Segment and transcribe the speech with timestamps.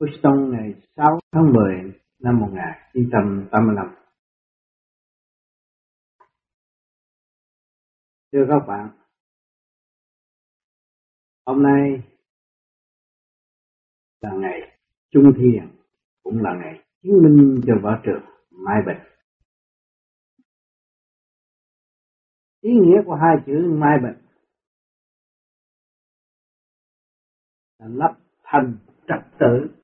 [0.00, 3.94] Houston ngày 6 tháng 10 năm 1985.
[8.32, 8.90] Thưa các bạn,
[11.46, 12.02] hôm nay
[14.20, 14.78] là ngày
[15.10, 15.76] Trung Thiền,
[16.22, 19.12] cũng là ngày chứng minh cho võ trường Mai Bình.
[22.60, 24.26] Ý nghĩa của hai chữ Mai Bình
[27.78, 29.83] là lập thành trật tự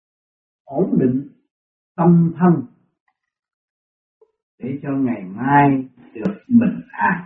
[0.71, 1.29] ổn định
[1.97, 2.67] tâm thân
[4.59, 7.25] để cho ngày mai được bình an.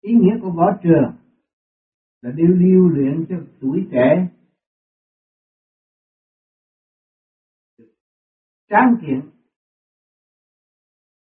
[0.00, 1.16] Ý nghĩa của võ trường
[2.20, 4.28] là điều lưu luyện cho tuổi trẻ,
[8.68, 9.30] tráng kiện,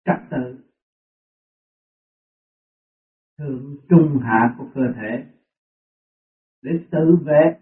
[0.05, 0.65] trật tự,
[3.39, 5.38] thượng trung hạ của cơ thể
[6.63, 7.61] để tự vệ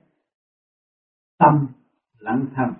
[1.38, 1.68] tâm
[2.18, 2.74] lặng thân.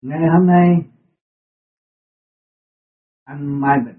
[0.00, 0.68] Ngày hôm nay,
[3.24, 3.98] anh Mai Bình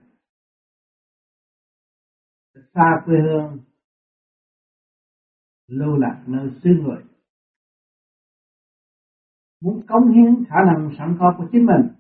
[2.74, 3.60] xa quê hương,
[5.68, 7.04] lưu lạc nơi xứ người
[9.60, 11.96] muốn cống hiến khả năng sẵn có của chính mình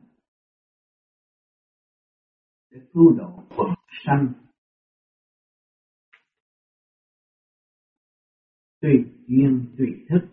[2.69, 3.69] để cứu độ quần
[4.05, 4.33] sanh
[8.83, 10.27] tùy duyên tùy thức.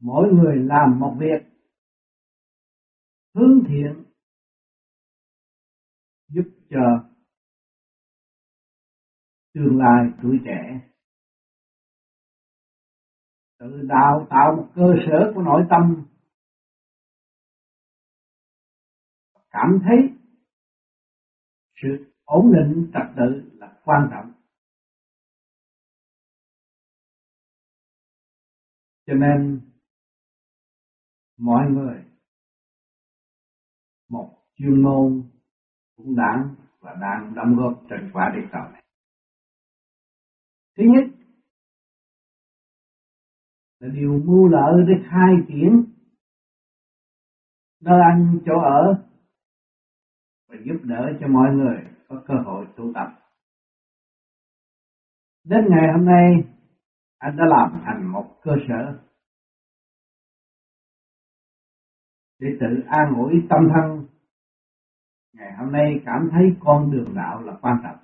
[0.00, 1.46] Mỗi người làm một việc,
[3.34, 4.04] hướng thiện,
[6.28, 7.10] giúp cho
[9.54, 10.90] tương lai tuổi trẻ.
[13.58, 16.06] Tự đào tạo một cơ sở của nội tâm,
[19.50, 19.96] cảm thấy
[21.82, 24.35] sự ổn định trật tự là quan trọng.
[29.06, 29.60] Cho nên,
[31.38, 32.04] mọi người,
[34.08, 35.30] một chuyên môn
[35.96, 38.82] cũng đáng và đang đóng góp trên quả địa cầu này.
[40.76, 41.04] Thứ nhất,
[43.78, 45.84] là điều mưu lợi để khai triển
[47.80, 49.04] nơi ăn, chỗ ở
[50.48, 51.76] và giúp đỡ cho mọi người
[52.08, 53.08] có cơ hội tu tập.
[55.44, 56.55] Đến ngày hôm nay
[57.18, 59.02] anh đã làm thành một cơ sở
[62.38, 64.06] để tự an ủi tâm thân.
[65.32, 67.98] Ngày hôm nay cảm thấy con đường đạo là quan trọng.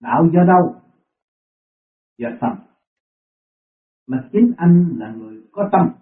[0.00, 0.80] Đạo do đâu?
[2.18, 2.66] Do tâm.
[4.06, 5.92] Mà chính anh là người có tâm.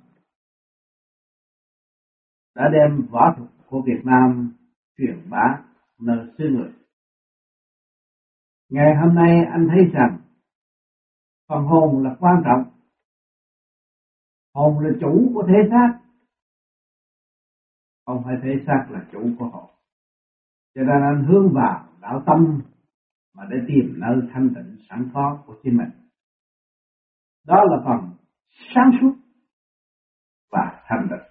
[2.55, 4.53] Đã đem võ thuật của Việt Nam
[4.97, 5.65] truyền bá
[6.01, 6.73] nơi xứ người.
[8.69, 10.21] Ngày hôm nay anh thấy rằng
[11.51, 12.73] phần hồn là quan trọng.
[14.55, 16.01] Hồn là chủ của thế xác.
[18.07, 19.71] Không phải thế xác là chủ của hồn.
[20.75, 22.63] Cho nên anh hướng vào đạo tâm
[23.35, 25.91] mà để tìm nơi thanh tịnh sẵn có của chính mình.
[27.47, 28.11] Đó là phần
[28.75, 29.13] sáng suốt
[30.51, 31.27] và thanh tịnh.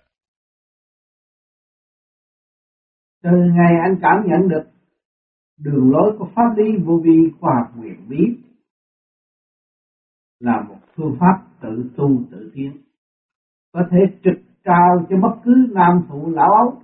[3.23, 4.69] Từ ngày anh cảm nhận được
[5.57, 8.48] đường lối của pháp lý vô vi khoa học quyền bí
[10.39, 12.77] là một phương pháp tự tu, tự tiến.
[13.71, 14.33] Có thể trực
[14.63, 16.83] trao cho bất cứ nam phụ lão ấu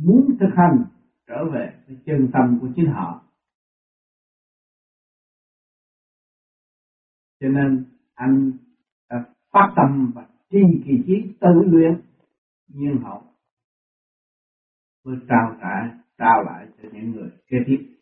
[0.00, 0.84] muốn thực hành
[1.26, 3.22] trở về với chân tâm của chính họ.
[7.40, 8.52] Cho nên anh
[9.10, 9.16] đã
[9.52, 12.02] phát tâm và chi kỳ trí tự luyện,
[12.68, 13.22] nhưng họ
[15.04, 17.99] mới trao trả, trao lại cho những người kế tiếp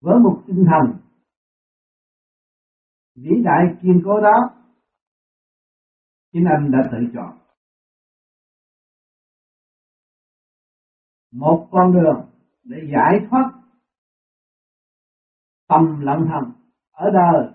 [0.00, 1.00] với một tinh thần.
[3.14, 4.50] Vĩ đại kiên cố đó,
[6.32, 7.38] chính anh đã tự chọn.
[11.32, 12.30] Một con đường
[12.62, 13.50] để giải thoát
[15.68, 16.52] tâm lẫn thần
[16.90, 17.52] ở đời,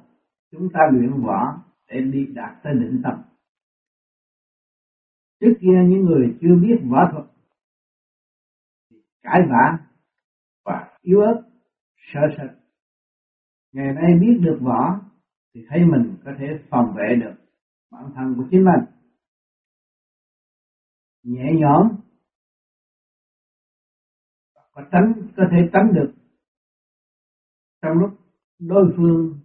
[0.52, 3.24] chúng ta luyện võ để đi đạt tới định tâm
[5.40, 7.26] trước kia những người chưa biết võ thuật
[9.22, 9.80] cãi vã
[10.66, 11.44] và yếu ớt
[12.14, 12.66] sợ sệt
[13.76, 15.00] ngày nay biết được võ,
[15.54, 17.36] thì thấy mình có thể phòng vệ được
[17.92, 18.86] bản thân của chính mình.
[21.24, 22.02] Nhẹ nhõm,
[24.72, 26.14] có tránh, có thể tránh được.
[27.82, 28.10] Trong lúc
[28.60, 29.40] đối phương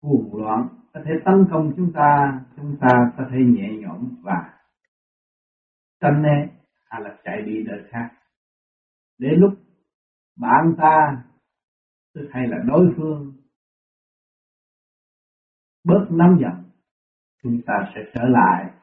[0.00, 4.60] cuồng loạn, có thể tấn công chúng ta chúng ta có thể nhẹ nhõm và
[6.00, 6.50] tránh né
[6.84, 8.10] hay là chạy đi đời khác.
[9.18, 9.54] Đến lúc
[10.36, 11.24] bạn ta
[12.14, 13.36] hay là đối phương
[15.84, 16.70] bớt nóng giận,
[17.42, 18.74] chúng ta sẽ trở lại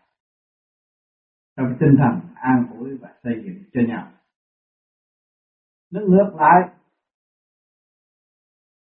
[1.57, 4.11] trong tinh thần an ủi và xây dựng cho nhau.
[5.91, 6.75] Nó ngược lại.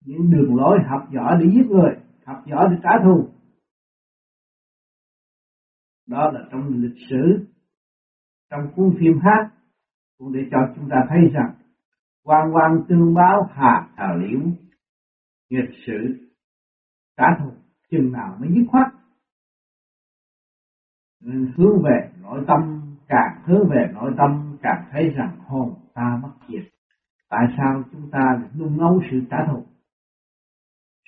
[0.05, 1.95] Những đường lối học võ để giết người,
[2.25, 3.29] học võ để trả thù.
[6.05, 7.47] Đó là trong lịch sử,
[8.49, 9.51] trong cuốn phim hát,
[10.17, 11.60] cũng để cho chúng ta thấy rằng
[12.23, 14.39] quan quan tương báo hà thảo liễu
[15.49, 16.29] nghịch sự
[17.17, 17.51] trả thù
[17.91, 18.87] chừng nào mới dứt khoát.
[21.21, 26.19] Nên hướng về nội tâm càng hướng về nội tâm càng thấy rằng hồn ta
[26.23, 26.63] mất diệt.
[27.29, 28.19] Tại sao chúng ta
[28.55, 29.65] luôn ngấu sự trả thù?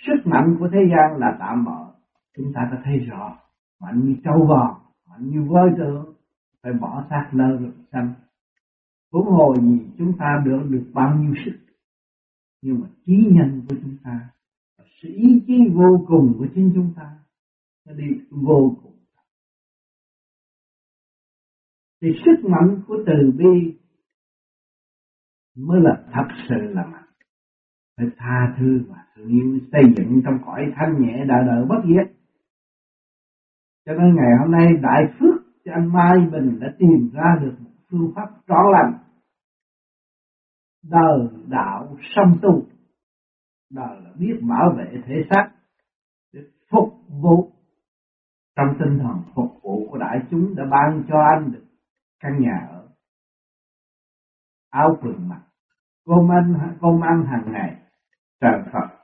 [0.07, 1.94] Sức mạnh của thế gian là tạm bợ,
[2.38, 3.38] chúng ta đã thấy rõ
[3.81, 6.13] mạnh như trâu bò mạnh như voi tượng
[6.63, 8.13] phải bỏ xác lơ rừng xanh
[9.13, 11.57] huống hồ gì chúng ta được được bao nhiêu sức.
[12.62, 14.30] Nhưng mà trí nhân của chúng ta
[15.01, 17.19] sự ý chí vô cùng của chính chúng ta
[17.86, 18.98] nó đi vô cùng.
[22.01, 23.77] Thì sức mạnh của từ bi
[25.56, 27.04] mới là thật sự là mạnh.
[27.98, 31.81] Phải tha thứ và thương yêu, xây dựng trong cõi thanh nhẹ đã đời bất
[31.88, 32.15] diệt.
[33.86, 37.54] Cho nên ngày hôm nay đại phước cho anh Mai Bình đã tìm ra được
[37.60, 38.94] một phương pháp trọn lành.
[40.84, 42.63] Đời đạo song tu.
[43.69, 45.51] Đời là biết bảo vệ thể xác,
[46.34, 46.42] để
[46.72, 47.51] phục vụ
[48.56, 51.66] trong tinh thần phục vụ của đại chúng đã ban cho anh được
[52.19, 52.88] căn nhà ở.
[54.69, 55.42] Áo quần mặc,
[56.06, 57.75] cơm ăn cơm ăn hàng ngày,
[58.42, 59.04] trời Phật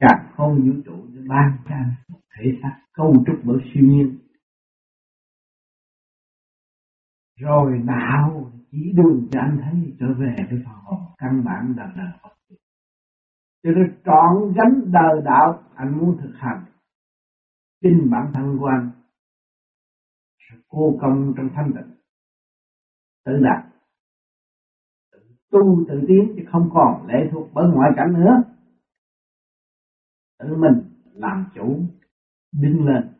[0.00, 1.92] càng không vũ trụ để ban cho anh
[2.38, 4.18] thể xác cấu trúc bởi siêu nhiên.
[7.38, 11.92] Rồi đạo chỉ đường cho anh thấy, trở về với phần hồn căn bản là
[11.96, 12.56] đời Phật.
[13.62, 16.64] Cho nên trọn gánh đời đạo, anh muốn thực hành.
[17.82, 18.90] Chính bản thân của anh
[20.68, 21.94] cô công trong thanh tịnh.
[23.24, 23.64] Tự đạt.
[25.12, 25.18] Tự
[25.50, 28.42] tu, tự tiến, chứ không còn lệ thuộc bởi ngoại cảnh nữa.
[30.38, 31.80] Tự mình làm chủ,
[32.52, 33.12] đứng lên,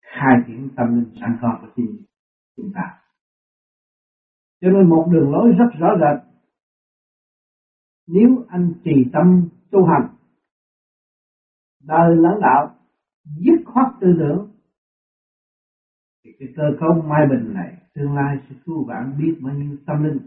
[0.00, 1.96] khai triển tâm linh sẵn có của chính
[2.56, 3.05] chúng ta
[4.60, 6.26] cho nên một đường lối rất rõ rệt
[8.06, 10.08] nếu anh trì tâm tu hành,
[11.82, 12.74] đời lãnh đạo
[13.24, 14.50] dứt khoát tư tưởng,
[16.24, 19.76] thì cái cơ cấu mai bình này tương lai sẽ cứu vãn biết bao nhiêu
[19.86, 20.18] tâm linh.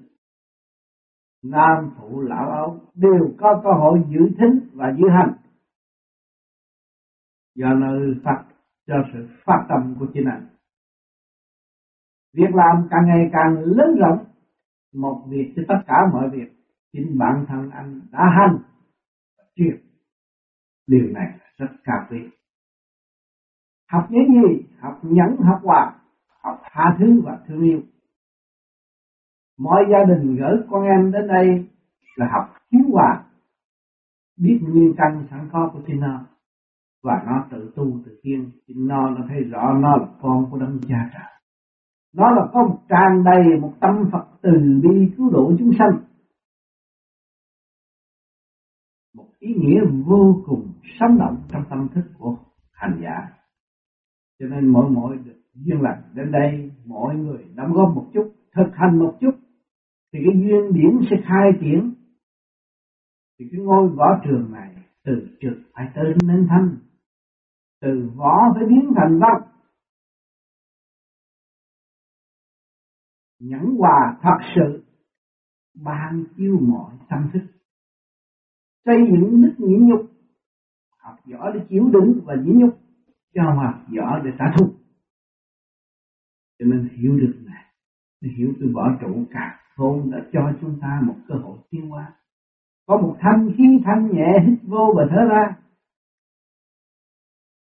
[1.44, 5.34] Nam, phụ, lão, ấu đều có cơ hội giữ thính và giữ hành.
[7.56, 8.56] Do nơi phật
[8.88, 10.48] cho sự phát tâm của chính anh
[12.34, 14.26] việc làm càng ngày càng lớn rộng,
[14.94, 16.54] một việc cho tất cả mọi việc.
[16.94, 18.58] Chính bản thân anh đã hành
[19.38, 19.76] và truyền
[20.88, 22.18] điều này rất cao quý.
[23.92, 24.66] Học những gì?
[24.80, 26.00] Học nhẫn, học hòa
[26.44, 27.82] học tha thứ và thương yêu.
[29.58, 31.68] Mọi gia đình gửi con em đến đây
[32.16, 33.24] là học hiếu hòa
[34.38, 36.26] biết nguyên căn sẵn có của chính nó
[37.04, 38.52] và nó tự tu tự tiên.
[38.68, 41.39] Nó nó thấy rõ nó là con của đấng cha trời
[42.14, 44.52] nó là có một tràn đầy một tâm Phật từ
[44.84, 46.00] bi cứu độ chúng sanh.
[49.16, 52.38] Một ý nghĩa vô cùng sống động trong tâm thức của
[52.72, 53.28] hành giả.
[54.40, 58.32] Cho nên mỗi mỗi được duyên lành đến đây mọi người đóng góp một chút,
[58.56, 59.32] thực hành một chút,
[60.14, 61.94] thì cái duyên điển sẽ khai triển.
[63.40, 64.76] Thì cái ngôi võ trường này
[65.06, 66.76] từ trực phải tới nên thanh,
[67.82, 69.42] từ võ phải biến thành văn.
[73.40, 74.84] Nhẫn hòa thật sự,
[75.84, 77.42] ban chiêu mọi tâm thức.
[78.86, 80.02] Xây dựng đức nhẫn nhục,
[80.98, 82.80] học võ để chịu đựng và nhẫn nhục,
[83.34, 84.66] cho học võ để trả thù.
[86.60, 87.66] Cho nên hiểu được này
[88.22, 91.90] để hiểu từ võ trụ, cả thôn đã cho chúng ta một cơ hội tiến
[91.90, 92.14] hóa.
[92.88, 95.56] Có một thanh khí thanh nhẹ hít vô và thở ra.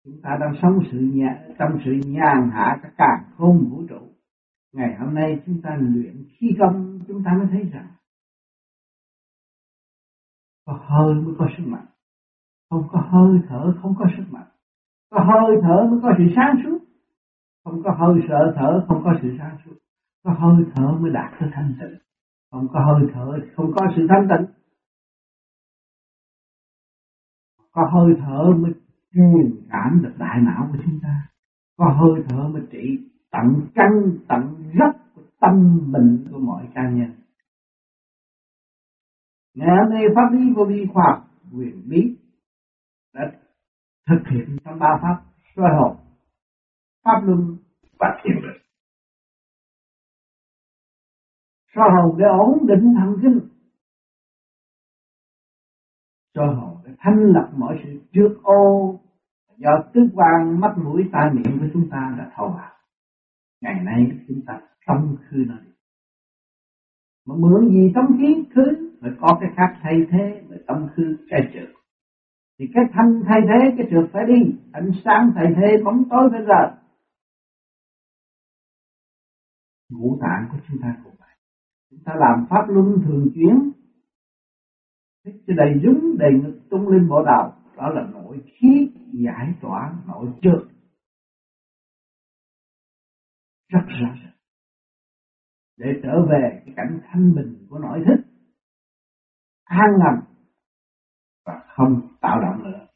[0.04, 4.05] Chúng ta đang sống sự nhẹ trong sự nhàn hạ các càng không vũ trụ
[4.76, 7.88] ngày hôm nay chúng ta luyện khí công, chúng ta mới thấy rằng
[10.66, 11.86] có hơi mới có sức mạnh.
[12.70, 14.48] Không có hơi thở, không có sức mạnh.
[15.10, 16.78] Có hơi thở mới có sự sáng suốt.
[17.64, 19.76] Không có hơi sợ thở, không có sự sáng suốt.
[20.24, 21.98] Có hơi thở mới đạt tới thanh tịnh.
[22.50, 24.46] Không có hơi thở, không có sự thanh tịnh.
[27.72, 28.72] Có hơi thở mới
[29.14, 31.28] truyền cảm được đại não của chúng ta.
[31.76, 32.98] Có hơi thở mới trị
[33.36, 37.12] tận căn, tận gốc của tâm bệnh của mọi cá nhân.
[39.54, 42.16] Ngày hôm nay pháp lý vô vi khoa học quyền bí
[43.14, 43.32] đã
[44.08, 45.22] thực hiện trong ba pháp
[45.56, 45.96] soi hồn,
[47.04, 47.56] pháp luân
[47.98, 48.62] và thiền định.
[51.74, 53.40] Soi hồn để ổn định thần kinh.
[56.34, 59.00] Soi hồn để thanh lập mọi sự trước ô,
[59.56, 62.75] do tứ quan mắt mũi tai miệng của chúng ta đã thâu vào
[63.66, 65.70] ngày nay chúng ta tâm khư nó đi
[67.26, 71.16] mà mượn gì tâm khí khứ phải có cái khác thay thế mới tâm khư
[71.30, 71.68] cái trượt
[72.58, 76.28] thì cái thanh thay thế, cái trượt phải đi, ánh sáng thay thế, bóng tối
[76.32, 76.70] phải rời
[79.90, 81.34] ngũ tạng của chúng ta cũng vậy.
[81.90, 83.70] Chúng ta làm pháp luân thường chuyển.
[85.24, 89.54] Thích cho đầy dúng đầy ngực tung lên bộ đầu đó là nội khí giải
[89.60, 90.75] tỏa, nội trượt
[93.68, 94.32] rất rõ ràng.
[95.76, 98.24] Để trở về cái cảnh thanh bình của nội thức,
[99.64, 100.20] an lành
[101.46, 102.86] và không tạo động nữa.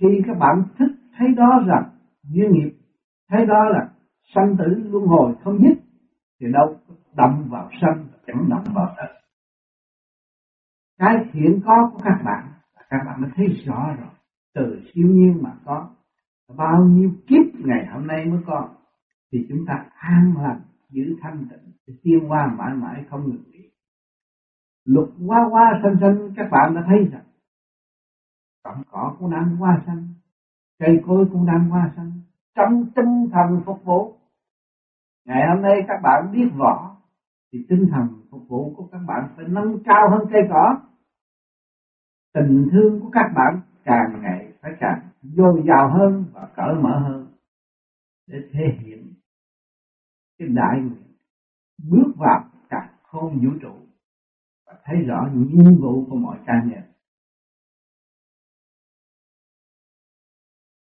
[0.00, 1.90] Khi các bạn thích thấy đó rằng
[2.22, 2.72] duyên nghiệp,
[3.28, 3.90] thấy đó là
[4.34, 5.78] sanh tử luân hồi không dứt,
[6.40, 6.80] thì đâu
[7.16, 9.18] đâm vào sanh chẳng đâm vào tử
[10.98, 12.52] cái hiện có của các bạn
[12.90, 14.08] các bạn mới thấy rõ rồi.
[14.54, 15.90] Từ siêu nhiên mà có,
[16.56, 18.68] bao nhiêu kiếp ngày hôm nay mới có
[19.32, 23.42] thì chúng ta an lành, giữ thanh tịnh thì tiêu qua mãi mãi không ngừng
[23.50, 23.70] nghỉ.
[24.84, 27.24] Lục qua qua xanh xanh, các bạn đã thấy rằng,
[28.62, 30.08] cọng cỏ cũng đang hoa xanh,
[30.78, 32.12] cây cối cũng đang hoa xanh,
[32.54, 34.14] trong tinh thần phục vụ.
[35.26, 36.96] Ngày hôm nay các bạn biết võ
[37.52, 40.80] thì tinh thần phục vụ của các bạn phải nâng cao hơn cây cỏ.
[42.34, 46.98] Tình thương của các bạn càng ngày phải càng dồi dào hơn và cởi mở
[46.98, 47.26] hơn
[48.26, 49.14] để thể hiện
[50.38, 51.12] cái đại nguyện
[51.90, 53.74] bước vào cả không vũ trụ
[54.66, 56.82] và thấy rõ những nhiệm vụ của mọi cá nhân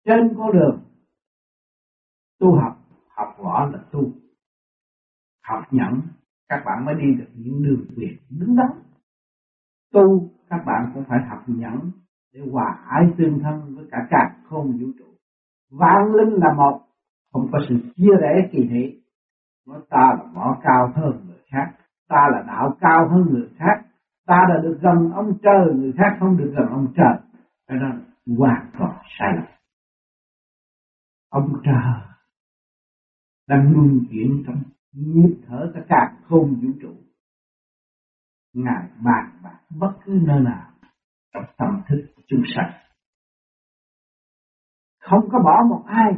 [0.05, 0.81] trên con đường
[2.39, 2.87] tu học
[3.17, 4.13] học võ là tu,
[5.43, 6.01] học nhẫn,
[6.49, 8.83] các bạn mới đi được những đường quyền đứng đắn
[9.93, 11.91] tu, các bạn cũng phải học nhẫn
[12.33, 15.05] để hòa ái tương thân với cả cả không vũ trụ.
[15.71, 16.81] Vạn linh là một,
[17.33, 19.03] không có sự chia rẽ kỳ thị
[19.67, 21.75] nói, ta là võ cao hơn người khác,
[22.09, 23.87] ta là đạo cao hơn người khác,
[24.27, 27.17] ta đã được gần ông trời, người khác không được gần ông trời.
[27.67, 27.87] Cái đó
[28.39, 29.45] hoàn toàn sai lầm.
[31.31, 32.17] Ông trời
[33.49, 36.95] đang luân chuyển trong nhịp thở tất cả không vũ trụ.
[38.55, 40.71] Ngài bàn bạc bất cứ nơi nào
[41.35, 42.73] trong tâm thức chúng sanh.
[45.01, 46.13] Không có bỏ một ai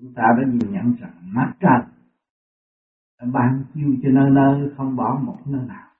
[0.00, 1.96] chúng ta đã nhìn nhận rằng mắt trời
[3.20, 5.90] đã ban chiêu cho nơi nơi, không bỏ một nơi nào.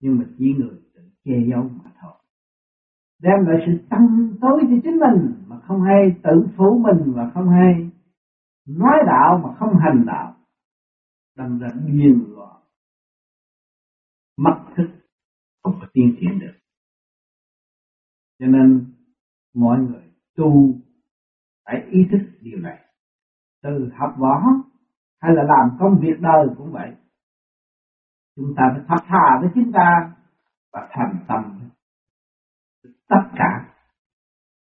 [0.00, 2.12] Nhưng mà chỉ người tự che giấu mà thôi.
[3.22, 7.30] Đem lại sự tăng tối cho chính mình mà không hay, tự phủ mình và
[7.34, 7.90] không hay.
[8.66, 10.36] Nói đạo mà không hành đạo.
[11.36, 12.62] Đâm ra điên loạn
[14.36, 14.88] mất thức,
[15.62, 16.54] không có tiên triển được.
[18.38, 18.94] Cho nên,
[19.54, 20.74] mọi người tu
[21.64, 22.81] phải ý thức điều này
[23.62, 24.42] từ học võ
[25.20, 26.92] hay là làm công việc đời cũng vậy.
[28.36, 30.14] Chúng ta phải thật thà với chúng ta
[30.72, 31.70] và thành tâm
[33.08, 33.74] tất cả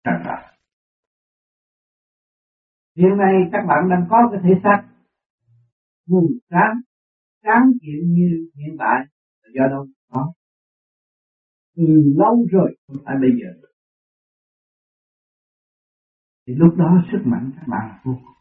[0.05, 0.49] trần đời
[2.99, 4.89] hiện nay các bạn đang có cái thể xác
[6.07, 6.81] buồn chán
[7.43, 9.07] sáng kiện như hiện tại
[9.43, 10.33] là do đâu có
[11.77, 11.85] từ
[12.17, 13.69] lâu rồi không phải bây giờ.
[16.47, 18.38] Thì lúc đó sức mạnh các bạn vô cùng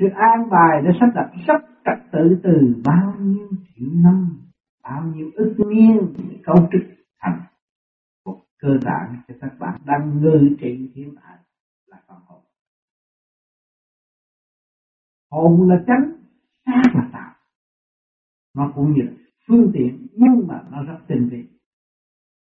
[0.00, 4.38] sự an bài để sắp đặt, sắp trật tự từ bao nhiêu triệu năm,
[4.82, 5.98] bao nhiêu ức niên
[6.44, 6.82] cấu trúc
[7.20, 7.40] thành
[8.24, 11.38] một cơ bản cho các bạn đang ngư trị thiên hạ
[11.86, 12.42] là phần hồn.
[15.30, 16.12] Hồn là chánh
[16.66, 17.34] xác là tạo.
[18.56, 19.02] Nó cũng như
[19.48, 21.48] phương tiện, nhưng mà nó rất tinh vi.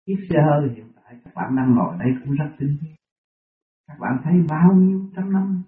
[0.07, 2.89] Chiếc xe hơi hiện tại các bạn đang ngồi đây cũng rất tinh vi.
[3.89, 5.63] Các bạn thấy bao nhiêu trăm năm?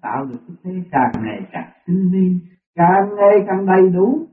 [0.00, 2.38] Tạo được cái thế càng ngày càng tinh vi
[2.74, 4.26] càng ngày càng đầy đủ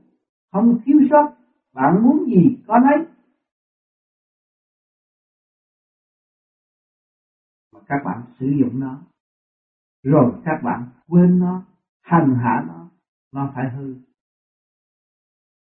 [0.52, 1.34] không thiếu sót.
[1.74, 3.06] Bạn muốn gì có đấy,
[7.72, 8.98] mà các bạn sử dụng nó
[10.02, 11.62] rồi các bạn quên nó
[12.02, 12.88] hành hạ nó
[13.32, 13.94] nó phải hư.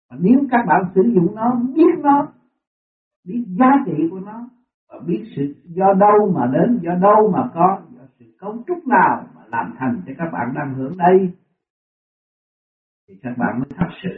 [0.10, 2.34] Và nếu các bạn sử dụng nó biết nó
[3.24, 4.50] biết giá trị của nó
[4.89, 8.88] và biết sự do đâu mà đến do đâu mà có do sự cấu trúc
[8.88, 11.38] nào mà làm thành cho các bạn đang hưởng đây,
[13.08, 14.10] thì các bạn mới thật sự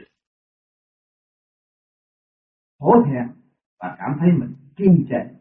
[2.79, 3.27] hổ thẹn
[3.79, 5.39] và cảm thấy mình kiên trệ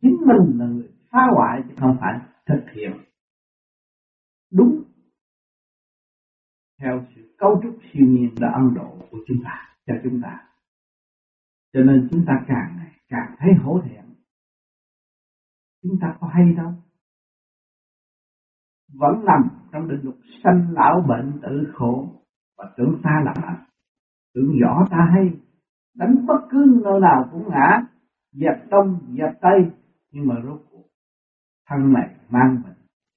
[0.00, 2.92] chính mình là người phá hoại chứ không phải thực hiện
[4.52, 4.82] đúng
[6.80, 10.48] theo sự cấu trúc siêu nhiên đã ân độ của chúng ta, cho chúng ta.
[11.72, 14.04] Cho nên chúng ta càng ngày càng thấy hổ thẹn.
[15.82, 16.72] Chúng ta có hay đâu
[18.98, 22.08] vẫn nằm trong định luật sanh lão bệnh tử khổ.
[22.58, 23.64] Và tưởng ta là mạnh
[24.34, 25.30] tưởng rõ ta hay.
[25.94, 27.82] Đánh bất cứ nơi nào cũng ngã.
[28.32, 29.70] Dẹp đông, dẹp tây.
[30.12, 30.86] Nhưng mà rốt cuộc,
[31.68, 32.74] thân này mang mình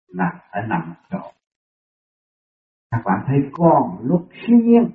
[0.07, 1.19] là ở nằm chỗ
[2.91, 4.89] các bạn thấy còn lúc siêu nhiên,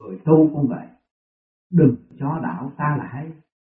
[0.00, 0.86] người tu cũng vậy.
[1.72, 3.32] Đừng cho đạo ta là hay.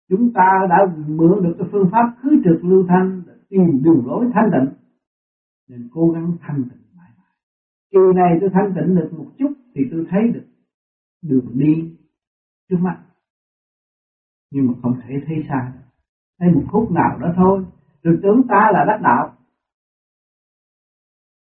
[0.09, 4.31] Chúng ta đã mượn được cái phương pháp khứ trực lưu thanh, tìm đường lối
[4.33, 4.75] thanh tịnh
[5.69, 7.33] nên cố gắng thanh tịnh mãi mãi.
[7.91, 10.45] Kỳ này tôi thanh tịnh được một chút thì tôi thấy được
[11.21, 11.97] đường đi
[12.69, 13.03] trước mắt.
[14.51, 15.73] Nhưng mà không thể thấy xa
[16.39, 17.65] thấy một khúc nào đó thôi.
[18.03, 19.35] Rồi tưởng ta là đắc đạo.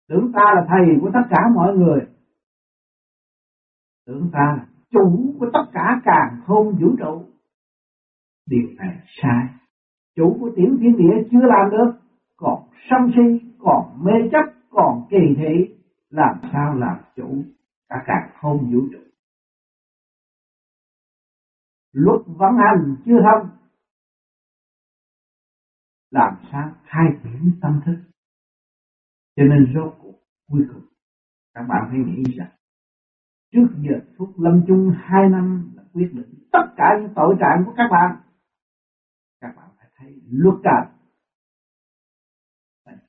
[0.07, 2.07] Tưởng ta là thầy của tất cả mọi người.
[4.05, 7.25] Tưởng ta là chủ của tất cả càng không vũ trụ.
[8.45, 9.47] Điều này sai.
[10.15, 11.91] Chủ của tiểu thiên địa chưa làm được,
[12.37, 15.75] còn sân si còn mê chấp, còn kỳ thị,
[16.09, 17.43] làm sao làm chủ?
[17.89, 18.99] Cả càng không vũ trụ.
[21.91, 23.49] Luật vận hành chưa thông.
[26.11, 27.97] Làm sao khai triển tâm thức?
[29.35, 30.85] Cho nên rốt cuộc, cuối cùng,
[31.53, 32.51] các bạn phải nghĩ rằng,
[33.51, 37.63] trước giờ phút lâm chung hai năm là quyết định tất cả những tội trạng
[37.65, 38.17] của các bạn.
[39.41, 40.98] Các bạn phải thấy luật trời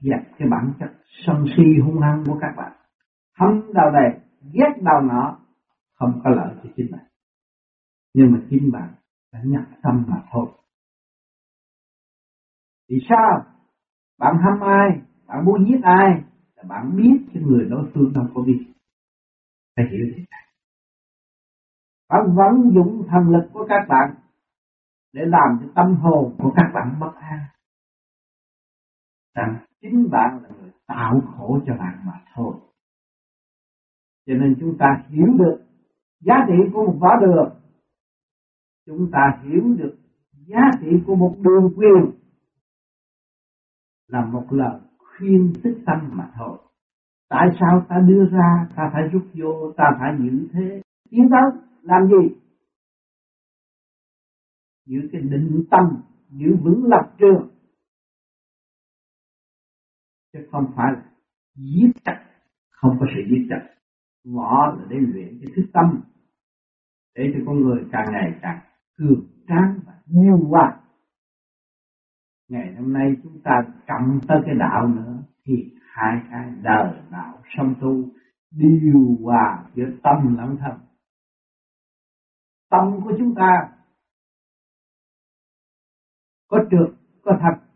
[0.00, 0.88] dẹp cái bản chất
[1.26, 2.72] sân si hung hăng của các bạn.
[3.38, 4.20] Hâm đầu này,
[4.52, 5.38] ghét đầu nọ,
[5.94, 7.04] không có lợi cho chính bạn.
[8.14, 8.94] Nhưng mà chính bạn
[9.32, 10.46] đã nhập tâm mà thôi.
[12.88, 13.44] Vì sao?
[14.18, 15.00] Bạn hâm ai?
[15.26, 16.22] Bạn muốn giết ai?
[16.56, 18.66] Là bạn biết cái người đối phương không có biết.
[19.76, 20.46] Phải hiểu thế này.
[22.08, 24.14] Bạn vận dụng thần lực của các bạn
[25.12, 27.38] để làm cho tâm hồn của các bạn bất an.
[29.34, 32.54] Rằng chính bạn là người tạo khổ cho bạn mà thôi.
[34.26, 35.62] Cho nên chúng ta hiểu được
[36.20, 37.52] giá trị của một võ đường.
[38.86, 39.96] Chúng ta hiểu được
[40.46, 42.10] giá trị của một đường quyền
[44.06, 46.58] là một lời khuyên tích tâm mà thôi.
[47.28, 50.82] Tại sao ta đưa ra, ta phải rút vô, ta phải giữ thế?
[51.10, 52.36] Tiến tới làm gì?
[54.86, 57.49] Giữ cái định tâm, giữ vững lập trường
[60.32, 61.02] chứ không phải là
[61.54, 62.24] giết chặt
[62.70, 63.66] không có sự giết chặt
[64.34, 66.00] võ là để luyện cái thức tâm,
[67.14, 68.60] để cho con người càng ngày càng
[68.96, 70.80] cường tráng và nhiều quá.
[72.48, 73.52] ngày hôm nay chúng ta
[73.86, 75.54] cầm tới cái đạo nữa, thì
[75.92, 78.04] hai cái đời đạo song tu
[78.50, 80.78] điều hòa giữa tâm lẫn thân
[82.70, 83.72] tâm của chúng ta
[86.48, 87.69] có trượt, có thật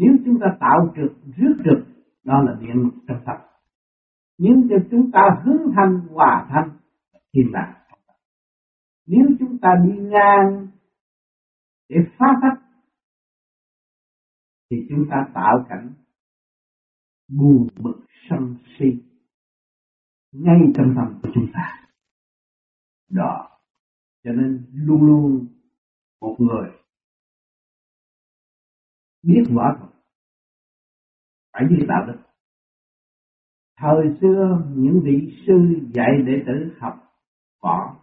[0.00, 1.78] nếu chúng ta tạo trực, rước trực
[2.24, 3.36] đó là điện trong tâm
[4.38, 6.70] nhưng cho chúng ta hướng thanh hòa thanh
[7.34, 7.86] thì là
[9.06, 10.68] nếu chúng ta đi ngang
[11.88, 12.62] để phá phách
[14.70, 15.92] thì chúng ta tạo cảnh
[17.28, 18.86] buồn bực sân si
[20.32, 21.86] ngay trong tâm của chúng ta.
[23.10, 23.48] Đó.
[24.24, 25.46] Cho nên luôn luôn
[26.20, 26.70] một người
[29.22, 29.90] biết võ thuật
[31.52, 32.18] phải như đạo đức
[33.76, 35.54] thời xưa những vị sư
[35.94, 36.94] dạy đệ tử học
[37.62, 38.00] võ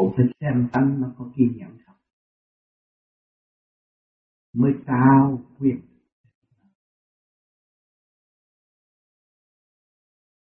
[0.00, 1.96] cũng phải xem tánh nó có kiên nhẫn không?
[4.52, 5.80] Mới cao quyền.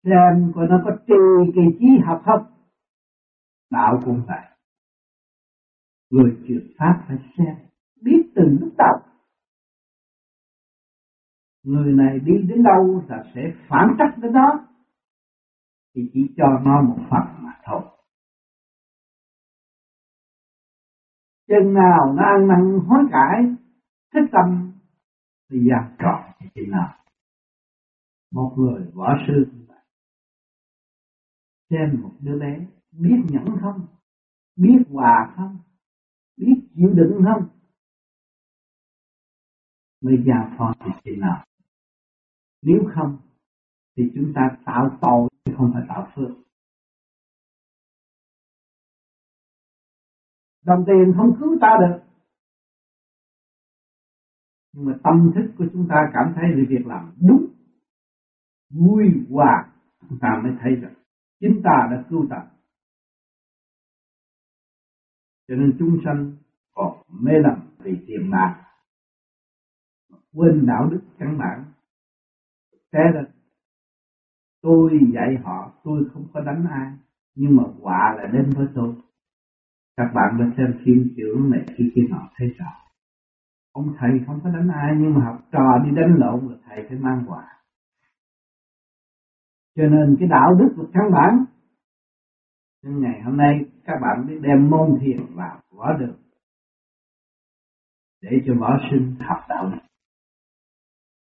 [0.03, 2.53] Xem coi nó có trì kỳ trí học không?
[3.69, 4.45] Đạo cũng vậy.
[6.09, 7.55] Người truyền pháp phải xem,
[8.01, 9.08] biết từng lúc đầu
[11.63, 14.67] người này đi đến đâu là sẽ phản trắc đến đó.
[15.95, 17.81] Thì chỉ cho nó một phần mà thôi.
[21.47, 23.55] Chừng nào nó ăn năn hối cải,
[24.13, 24.71] thích tâm,
[25.49, 26.95] thì giao trọn thì chỉ nào
[28.31, 29.59] một người võ sư trên
[31.69, 33.87] xem một đứa bé biết nhẫn không?
[34.55, 35.57] Biết hòa không?
[36.37, 37.49] Biết chịu đựng không?
[40.01, 41.45] Mới giao phó thì chỉ nào?
[42.61, 43.17] Nếu không,
[43.97, 46.37] thì chúng ta tạo tội không phải tạo phước.
[50.65, 52.03] Đồng tiền không cứu ta được.
[54.73, 57.45] Nhưng mà tâm thức của chúng ta cảm thấy về việc làm đúng.
[58.69, 60.93] Vui hòa, chúng ta mới thấy rằng
[61.39, 62.47] chính ta đã cứu ta.
[65.47, 66.35] Cho nên chúng sanh
[66.71, 68.65] còn mê lầm vì tiền bạc
[70.33, 71.65] quên đạo đức căn bản
[72.93, 73.21] thế là
[74.61, 76.91] tôi dạy họ, tôi không có đánh ai,
[77.35, 78.95] nhưng mà quả là đến với tôi.
[79.97, 82.71] Các bạn đã xem phim kiểu này, khi kia họ thấy rõ
[83.71, 86.85] ông thầy không có đánh ai, nhưng mà học trò đi đánh lộn là thầy
[86.89, 87.59] phải mang quả
[89.75, 91.45] cho nên cái đạo đức là căn bản,
[92.83, 96.15] nên ngày hôm nay các bạn biết đem môn thiền vào võ được,
[98.21, 99.79] để cho võ sinh học đạo đức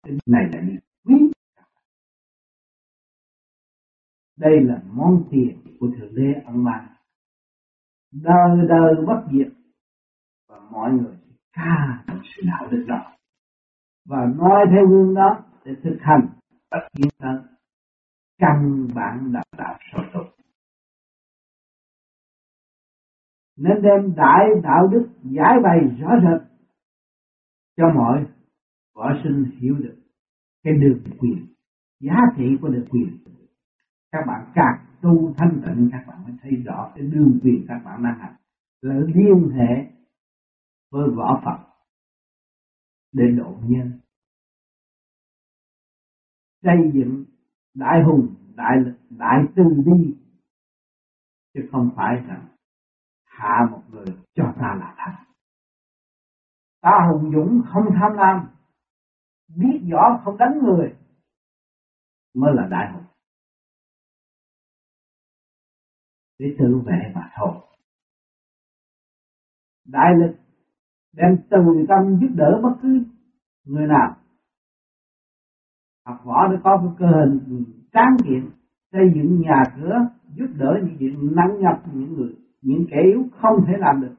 [0.04, 0.80] cái này là điều
[4.38, 6.88] đây là món tiền của thượng đế ông ban
[8.12, 9.48] đời đời bất diệt,
[10.50, 11.17] và mọi người
[11.54, 13.15] ca trong sự đạo đức đó.
[14.06, 16.28] Và nói theo gương đó để thực hành
[16.71, 17.36] và tiến thân
[18.38, 20.36] căn bản đạo đạo sâu tục
[23.58, 26.41] nên đem đại đạo đức giải bày rõ rệt
[27.78, 28.26] cho mọi
[28.95, 29.95] võ sinh hiểu được
[30.63, 31.45] cái đường quyền,
[32.00, 33.17] giá trị của đường quyền
[34.15, 37.82] các bạn càng tu thanh tịnh, các bạn mới thấy rõ cái đường quyền các
[37.86, 38.36] bạn đang hành.
[38.82, 39.91] Là liên hệ
[40.91, 41.67] với võ Phật
[43.12, 43.99] để độ nhân.
[46.63, 47.25] Xây dựng
[47.73, 50.17] đại hùng, đại lực, đại từ bi
[51.54, 52.47] chứ không phải rằng
[53.25, 55.25] hạ một người cho ta là thành
[56.82, 58.47] ta hùng dũng không tham lam,
[59.56, 60.95] biết rõ không đánh người,
[62.34, 63.04] mới là đại hùng.
[66.39, 67.56] Để tự vệ mà thôi.
[69.86, 70.36] Đại lực
[71.13, 73.04] đem từ tâm giúp đỡ bất cứ
[73.65, 74.17] người nào.
[76.06, 78.50] Học võ để có một cơ hình tráng kiện,
[78.91, 79.95] xây dựng nhà cửa,
[80.36, 84.15] giúp đỡ những chuyện nắng nhập những người, những kẻ yếu không thể làm được.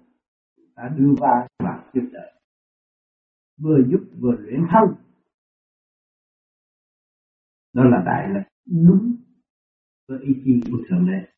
[0.75, 2.33] Ta đưa vào và giúp đỡ.
[3.59, 4.95] Vừa giúp vừa luyện thân.
[7.75, 8.43] Đó là đại lực
[8.87, 9.17] đúng
[10.09, 11.36] với ý chí của thượng đế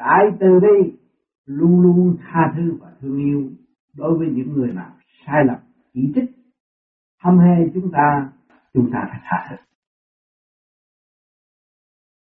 [0.00, 0.98] đại từ bi
[1.44, 3.50] luôn luôn tha thứ và thương yêu
[3.94, 5.56] đối với những người nào sai lầm,
[5.92, 6.30] chỉ trích.
[7.22, 8.32] Hâm hê chúng ta
[8.72, 9.56] chúng ta phải tha thứ.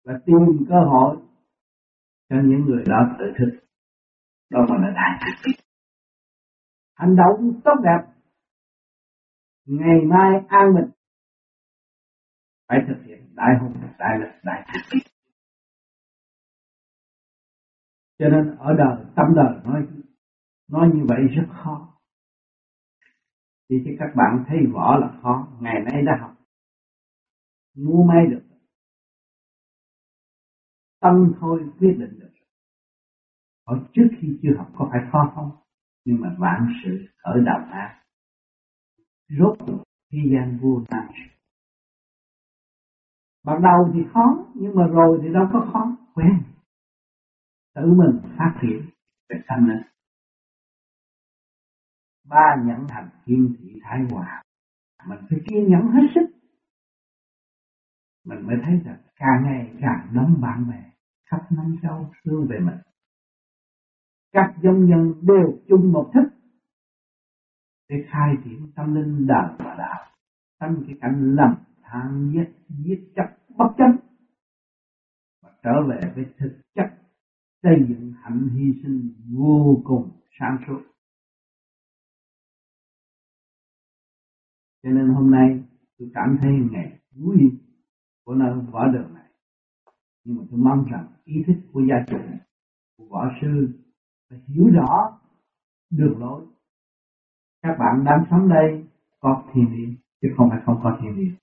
[0.06, 1.18] Và tìm cơ hội
[2.30, 3.60] cho những người đó tự thức.
[4.50, 5.52] Đó gọi là đại từ bi
[6.94, 8.14] hành động tốt đẹp,
[9.66, 10.92] ngày mai an bình.
[12.68, 15.09] Phải thực hiện đại hùng đại lực đại từ bi
[18.20, 19.88] cho nên ở đời, tâm đời nói
[20.68, 21.94] nói như vậy rất khó.
[23.70, 26.36] Thì chứ các bạn thấy võ là khó, ngày nay đã học.
[27.76, 28.44] Mua may được.
[31.02, 32.32] Tâm thôi quyết định được.
[33.66, 35.52] Ở trước khi chưa học có phải khó không?
[36.06, 38.04] Nhưng mà vạn sự ở đạo ác
[39.30, 41.08] rốt cuộc, thế gian vô nan
[43.44, 45.98] ban đầu thì khó, nhưng mà rồi thì đâu có khó.
[46.14, 46.44] Quen
[47.80, 48.89] tự mình phát triển
[49.30, 49.82] để tâm linh
[52.30, 54.44] ba nhẫn thành kim thị thái hòa,
[55.08, 56.36] mình phải kiên nhẫn hết sức.
[58.26, 60.92] Mình mới thấy rằng càng ngày càng đông bạn bè,
[61.26, 62.78] khắp năm châu thương về mình.
[64.32, 66.30] Các dân nhân đều chung một thức
[67.89, 70.12] để khai triển tâm linh đạo và đạo
[70.60, 73.26] tránh cái cảnh lầm than giết giết chấp
[73.58, 73.92] bất chấp
[75.42, 77.00] và trở về với thực chất
[77.63, 80.82] xây dựng hạnh hy sinh vô cùng sáng suốt.
[84.84, 85.63] Cho nên hôm nay
[85.98, 87.52] tôi cảm thấy ngày vui
[88.26, 89.32] của nơi võ đường này.
[90.24, 92.17] Nhưng mà tôi mong rằng ý thức của gia chủ,
[92.98, 93.69] của võ sư
[94.30, 95.19] phải hiểu rõ
[95.89, 96.45] đường lối.
[97.62, 98.86] Các bạn đang sống đây
[99.19, 101.15] có thiền liêng chứ không phải không có thiền.
[101.15, 101.36] liêng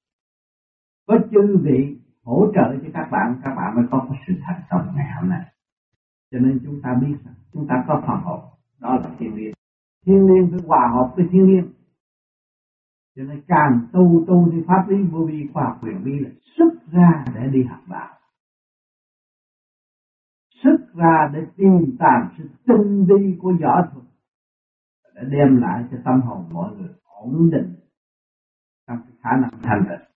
[1.07, 4.97] có chư vị hỗ trợ cho các bạn các bạn mới có sự thành công
[4.97, 5.56] ngày hôm nay
[6.37, 8.43] cho nên chúng ta biết rằng chúng ta có hòa hợp
[8.81, 9.55] đó là thiên liêng.
[10.07, 11.73] Thiên liêng phải hòa hợp với thiên liêng.
[13.17, 16.31] Cho nên càng tu tu thì pháp lý vô vi khoa học quyền vi là
[16.57, 18.19] xuất ra để đi học đạo.
[20.63, 24.05] Xuất ra để tìm tàng sự tinh vi của võ thuật.
[25.15, 27.75] Để đem lại cho tâm hồn mọi người ổn định
[28.87, 30.07] trong khả năng thành tựu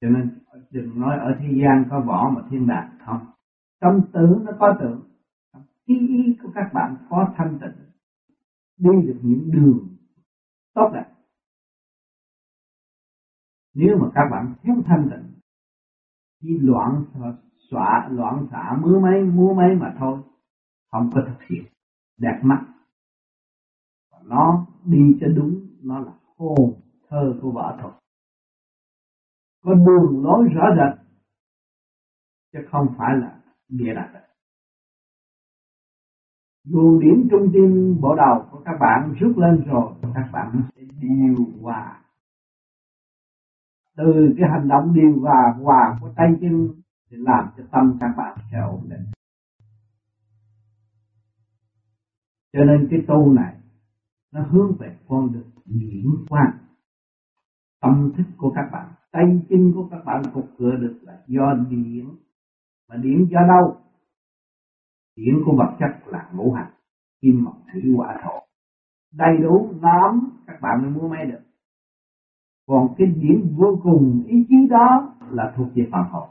[0.00, 0.38] cho nên
[0.70, 3.33] đừng nói ở thế gian có võ mà thiên đàng không
[3.80, 5.08] trong tưởng nó có tưởng.
[5.84, 7.84] Ý ý của các bạn có thanh tịnh.
[8.76, 9.96] Đi được những đường
[10.74, 11.10] tốt đẹp.
[13.74, 15.40] Nếu mà các bạn thiếu thanh tịnh,
[16.40, 17.04] chỉ loạn
[17.70, 20.18] xọa loạn xả mưa mấy mua mấy mà thôi,
[20.90, 21.64] không có thực hiện
[22.16, 22.66] đẹp mắt.
[24.10, 27.94] Và nó đi cho đúng, nó là hồn thơ của võ thuật.
[29.62, 31.06] Có đường lối rõ rệt,
[32.52, 34.24] chứ không phải là bịa đặt
[36.64, 40.82] dù điểm trung tâm bộ đầu của các bạn rút lên rồi, các bạn sẽ
[41.00, 42.00] điều hòa.
[43.96, 46.68] Từ cái hành động điều hòa hòa của tay chân
[47.10, 49.04] để làm cho tâm các bạn sẽ ổn định.
[52.52, 53.56] Cho nên cái tu này,
[54.32, 56.58] nó hướng về con đường diễn quan.
[57.80, 61.54] Tâm thức của các bạn, tay chân của các bạn cục cửa được là do
[61.70, 62.16] điện
[62.88, 63.80] mà điện do đâu
[65.16, 66.72] điện của vật chất là ngũ hành,
[67.20, 68.40] kim, mộc, thủy, hỏa, thổ.
[69.12, 71.40] Đầy đủ lắm các bạn mới mua máy được.
[72.66, 76.28] Còn cái điểm vô cùng ý chí đó là thuộc về phàm hồn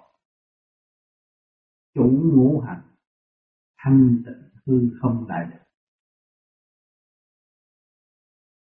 [1.96, 2.82] chủ ngũ hành,
[3.78, 5.58] thanh tịnh hư không đại được.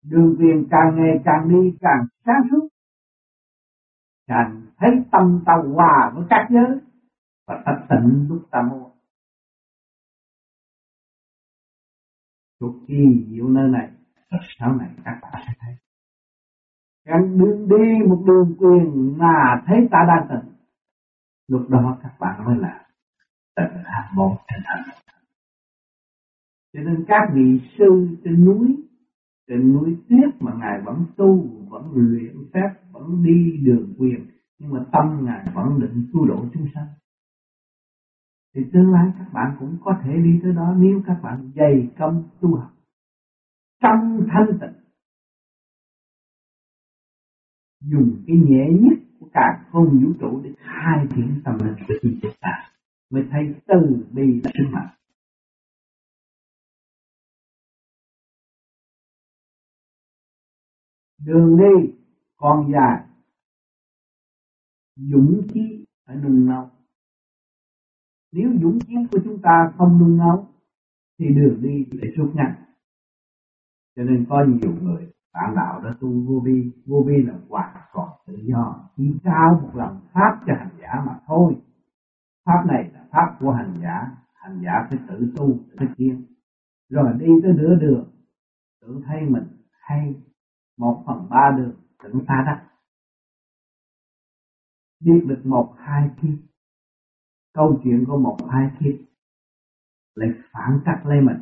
[0.04, 2.68] Đường viên càng ngày càng đi, càng sáng suốt.
[4.28, 6.89] Càng thấy tâm ta hòa với các giới
[7.50, 8.90] và ta tịnh lúc ta mua
[12.60, 13.92] cực kỳ diệu nơi này
[14.60, 15.74] sau này các bạn sẽ thấy.
[17.06, 20.54] Càng đường đi một đường quyền mà thấy ta đang tịnh,
[21.48, 22.88] lúc đó các bạn mới là
[23.56, 24.96] tịnh hạt một thành hành
[26.74, 28.76] cho nên các vị sư trên núi
[29.48, 34.26] trên núi tuyết mà ngài vẫn tu, vẫn luyện phép, vẫn đi đường quyền,
[34.60, 36.88] nhưng mà tâm ngài vẫn định tu độ chúng sanh
[38.60, 41.90] thì tương lai các bạn cũng có thể đi tới đó nếu các bạn dày
[42.00, 42.72] công tu học.
[43.82, 44.84] Trong thanh tịnh,
[47.82, 51.94] dùng cái nhẹ nhất của cả không vũ trụ để khai triển tâm linh của
[52.02, 52.72] chính chúng ta.
[53.10, 54.96] Mới thấy từ bi là sức mạnh
[61.26, 61.94] đường đi
[62.38, 63.06] còn dài,
[64.96, 66.79] dũng khí phải nung nấu
[68.32, 70.48] nếu dũng khí của chúng ta không nung nấu,
[71.20, 72.56] thì đường đi sẽ rút ngắn
[74.00, 77.76] cho nên có nhiều người, bạn đạo đã tu vô vi vô vi là hoàn
[77.94, 78.90] toàn tự do.
[78.98, 81.56] Chỉ trao một lần pháp cho hành giả mà thôi.
[82.46, 84.12] Pháp này là pháp của hành giả.
[84.34, 86.26] Hành giả phải tự tu, tự tiến.
[86.90, 88.12] Rồi đi tới nửa đường,
[88.82, 89.48] tự thấy mình
[89.82, 90.16] hay.
[90.78, 92.66] Một phần ba đường, tự ta đắc.
[95.00, 96.49] Biết được một, hai kiếp
[97.60, 98.96] câu chuyện của một hai kiếp
[100.16, 101.38] lại phản cắt lấy mình.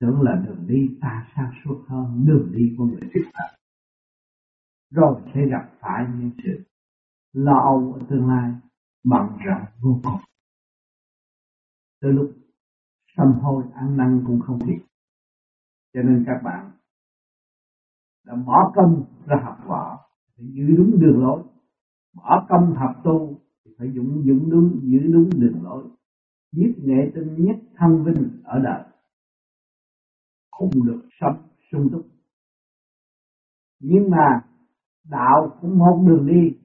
[0.00, 3.56] Tưởng là đường đi ta sáng suốt hơn đường đi của người thích thật
[4.90, 6.64] rồi sẽ gặp phải những sự
[7.32, 8.52] lo âu ở tương lai
[9.04, 10.20] bận rộn vô cùng.
[12.00, 12.32] Tới lúc
[13.16, 14.84] sâm hôi ăn năn cũng không kịp.
[15.94, 16.70] Cho nên các bạn
[18.24, 19.98] đã bỏ công ra học võ
[20.36, 21.42] để giữ đúng đường lối,
[22.14, 23.39] bỏ công học tu
[23.80, 25.84] phải dũng dũng đúng, giữ đúng đường lối
[26.52, 28.84] nhất nghệ tinh nhất thăng vinh ở đời.
[30.50, 32.06] Không được sống sung túc.
[33.80, 34.46] Nhưng mà
[35.04, 36.58] đạo cũng một đường đi.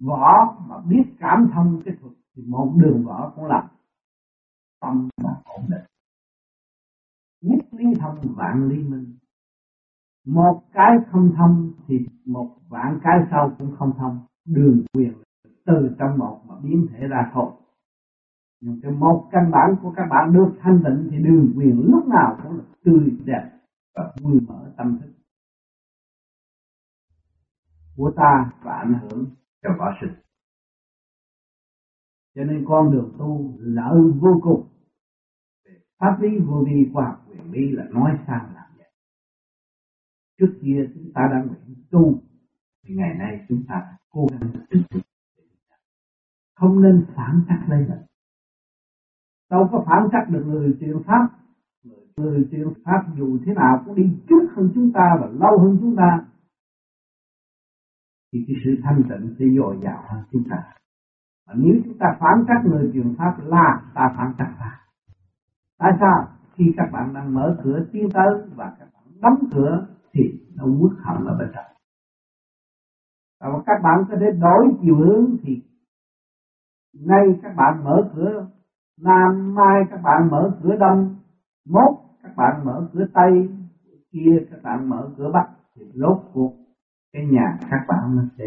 [0.00, 3.68] Võ mà biết cảm thông cái thuật thì một đường võ cũng làm.
[4.80, 5.84] Tâm mà ổn định.
[7.40, 9.16] Nhất lý thông, vạn lý minh.
[10.26, 14.20] Một cái không thông thì một vạn cái sau cũng không thông.
[14.44, 15.12] Đường quyền
[15.66, 17.52] từ trong một mà biến thể ra thôi
[18.60, 22.08] nhưng cái một căn bản của các bạn được thanh tịnh thì đường quyền lúc
[22.08, 23.50] nào cũng là tươi đẹp
[23.94, 25.12] và vui mở tâm thức.
[27.96, 29.26] Của ta và ảnh hưởng
[29.62, 30.14] cho võ sinh.
[32.34, 34.68] Cho nên con đường tu lợi vô cùng.
[35.98, 38.90] Pháp lý vô vi khoa học quyền lý là nói sao làm vậy?
[40.38, 42.22] Trước kia chúng ta đang nguyện tu,
[42.84, 45.02] thì ngày nay chúng ta cố gắng tiếp tục
[46.56, 48.06] không nên phản trắc lên mình
[49.50, 51.28] đâu có phản trắc được người truyền pháp.
[52.16, 55.78] Người truyền pháp dù thế nào cũng đi trước hơn chúng ta và lâu hơn
[55.80, 56.24] chúng ta.
[58.32, 60.56] Thì cái sự thanh tịnh sẽ dồi dào hơn chúng ta.
[61.46, 64.80] Và nếu chúng ta phản trắc người truyền pháp là ta phản trắc ta.
[65.78, 66.28] Tại sao?
[66.54, 70.22] Khi các bạn đang mở cửa tiến tới và các bạn đóng cửa thì
[70.54, 71.64] nó quất hận ở bên trong.
[73.40, 75.62] Và các bạn có thể đổi chiều hướng thì
[77.00, 78.48] nay các bạn mở cửa.
[79.00, 81.16] Nam mai các bạn mở cửa đông.
[81.68, 83.48] Mốt các bạn mở cửa tây.
[84.12, 85.48] Kia các bạn mở cửa bắc.
[85.74, 86.56] Thì lốt cuộc
[87.12, 88.44] cái nhà các bạn nó sẽ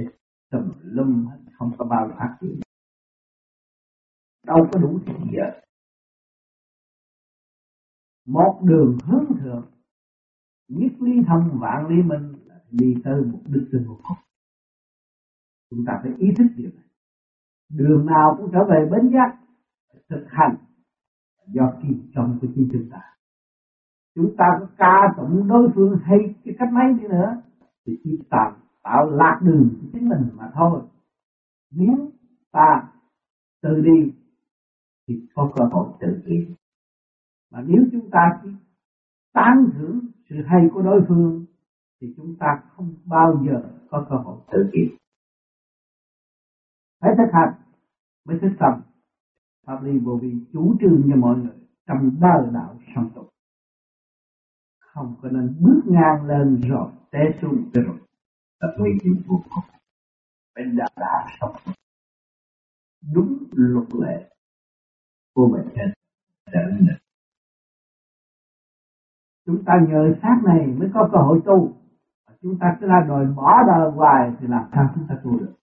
[0.51, 2.59] tùm lum hết, không có bao phát triển
[4.49, 5.62] đâu có đủ thì giờ.
[8.27, 9.71] Một đường hướng thượng.
[10.67, 14.17] Nhất ly thông, vạn ly minh là đi tới một đức tin một cùng
[15.69, 16.88] chúng ta phải ý thức điều này
[17.69, 19.38] đường nào cũng trở về bến giác,
[20.10, 20.55] thực hành
[21.47, 23.01] do kim trong của chính chúng ta.
[24.15, 27.41] Chúng ta có ca tụng đối phương hay cái cách mấy đi nữa,
[27.86, 30.82] thì chúng ta tạo lạc đường của chính mình mà thôi.
[31.71, 32.12] Nếu
[32.51, 32.91] ta
[33.62, 34.13] tự đi,
[35.08, 36.47] thì có cơ hội tự kỷ.
[37.51, 38.49] Mà nếu chúng ta chỉ
[39.34, 41.45] tán thưởng sự hay của đối phương,
[42.01, 44.95] thì chúng ta không bao giờ có cơ hội tự kỷ
[47.01, 47.53] phải thực hành
[48.25, 48.81] mới thức tâm
[49.65, 51.55] pháp lý vô vi chủ trương cho mọi người
[51.88, 53.29] trong ba đạo song tục
[54.79, 57.99] không có nên bước ngang lên rồi té xuống rồi.
[58.59, 59.63] Tập nguy hiểm vô cùng
[60.55, 61.75] phải đạo đạo song tục
[63.13, 64.29] đúng luật lệ
[65.33, 65.93] của mình trên
[66.51, 66.95] trở nên
[69.45, 71.73] chúng ta nhờ sát này mới có cơ hội tu.
[72.41, 75.53] Chúng ta cứ là đòi bỏ đời hoài thì làm sao chúng ta tu được?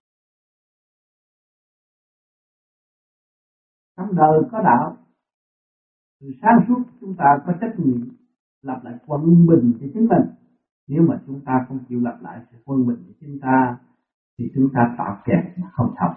[3.97, 4.97] Trong đời có đạo.
[6.21, 8.09] Từ sáng suốt chúng ta có trách nhiệm
[8.63, 10.35] lập lại quân bình cho chính mình.
[10.89, 13.79] Nếu mà chúng ta không chịu lập lại sự quân bình cho chúng ta,
[14.39, 16.15] thì chúng ta tạo kẹt mà không thật.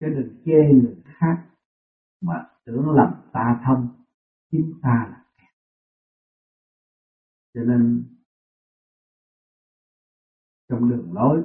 [0.00, 1.46] chứ đừng chê người khác
[2.22, 3.88] mà tưởng lầm ta thông
[4.50, 5.54] chính ta là kẹt
[7.54, 8.04] cho nên,
[10.68, 11.44] trong đường lối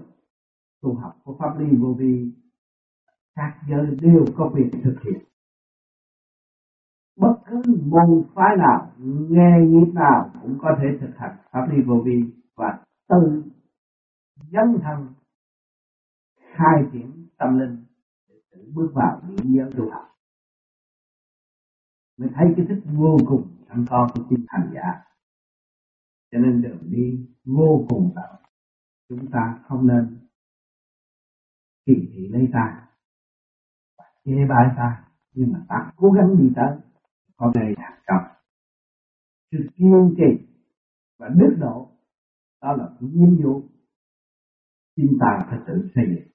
[0.82, 2.32] tu học của pháp lý vô vi
[3.36, 5.24] các giới đều có việc thực hiện.
[7.18, 8.94] Bất cứ môn phái nào,
[9.30, 13.44] nghề nghiệp nào cũng có thể thực hành pháp lý vô vi và tự
[14.36, 15.14] dấn thân,
[16.36, 17.86] khai triển tâm linh
[18.30, 20.08] để tự bước vào những giới tu học.
[22.18, 25.04] Mình thấy cái thức vô cùng sẵn có của chính thành giả.
[26.32, 28.42] Cho nên đường đi vô cùng rộng.
[29.10, 30.18] Chúng ta không nên
[31.86, 32.91] kỳ thị lấy ta
[34.26, 36.78] chê bai ta nhưng mà ta cố gắng đi tới.
[37.38, 38.36] Có này thành công
[39.52, 40.48] sự kiên trì
[41.20, 41.92] và đức độ,
[42.62, 43.64] đó là nhiệm vụ
[44.96, 46.32] chúng ta phải tự xây dựng.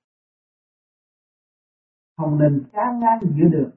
[2.16, 3.70] Không nên chán ngán giữa đường.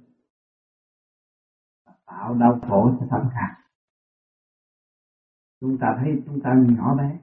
[2.06, 3.60] Tạo đau khổ cho tâm khác
[5.62, 7.20] chúng ta thấy chúng ta nhỏ bé.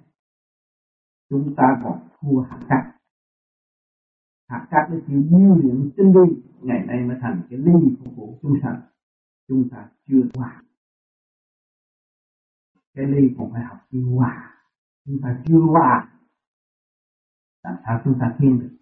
[1.29, 2.96] Chúng ta còn thua hạng cát
[4.49, 8.17] hạt cát nó chịu điêu luyện tinh vi, ngày nay mới thành cái ly phục
[8.17, 8.81] vụ chúng sanh
[9.49, 10.63] chúng ta chưa hòa.
[12.95, 14.55] Cái ly còn phải học chưa hòa.
[15.07, 16.13] Chúng ta chưa hòa.
[17.65, 18.77] Làm sao chúng ta thiên được?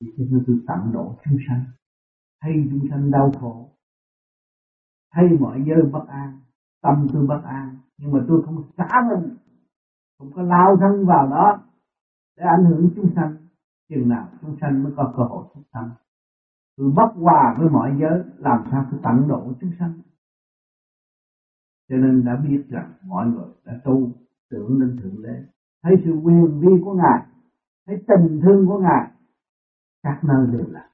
[0.00, 1.64] Thì chúng tôi tận độ chúng sanh.
[2.40, 3.70] Thấy chúng sanh đau khổ.
[5.12, 6.40] Thấy mọi giới bất an,
[6.82, 7.78] tâm tôi bất an.
[7.98, 9.36] Nhưng mà tôi không xả mình.
[10.18, 11.62] Không có lao thân vào đó
[12.36, 13.36] để ảnh hưởng chúng sanh
[13.88, 15.90] chừng nào chúng sanh mới có cơ hội thức tâm
[16.76, 20.00] tôi bất hòa với mọi giới, làm sao tôi tận độ chúng sanh.
[21.88, 24.10] Cho nên đã biết rằng mọi người đã tu,
[24.50, 25.44] tưởng lên thượng đế.
[25.82, 27.26] Thấy sự quyền vi của ngài,
[27.86, 29.10] thấy tình thương của ngài,
[30.02, 30.88] các nơi đều là.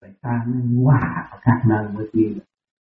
[0.00, 2.38] Vậy ta nên hòa ở các nơi mới tiên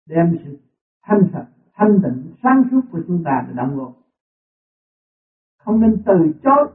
[0.05, 0.59] đem sự
[1.03, 3.93] thanh sạch, thanh tịnh, sáng suốt của chúng ta để đóng góp.
[5.57, 6.73] Không nên từ chối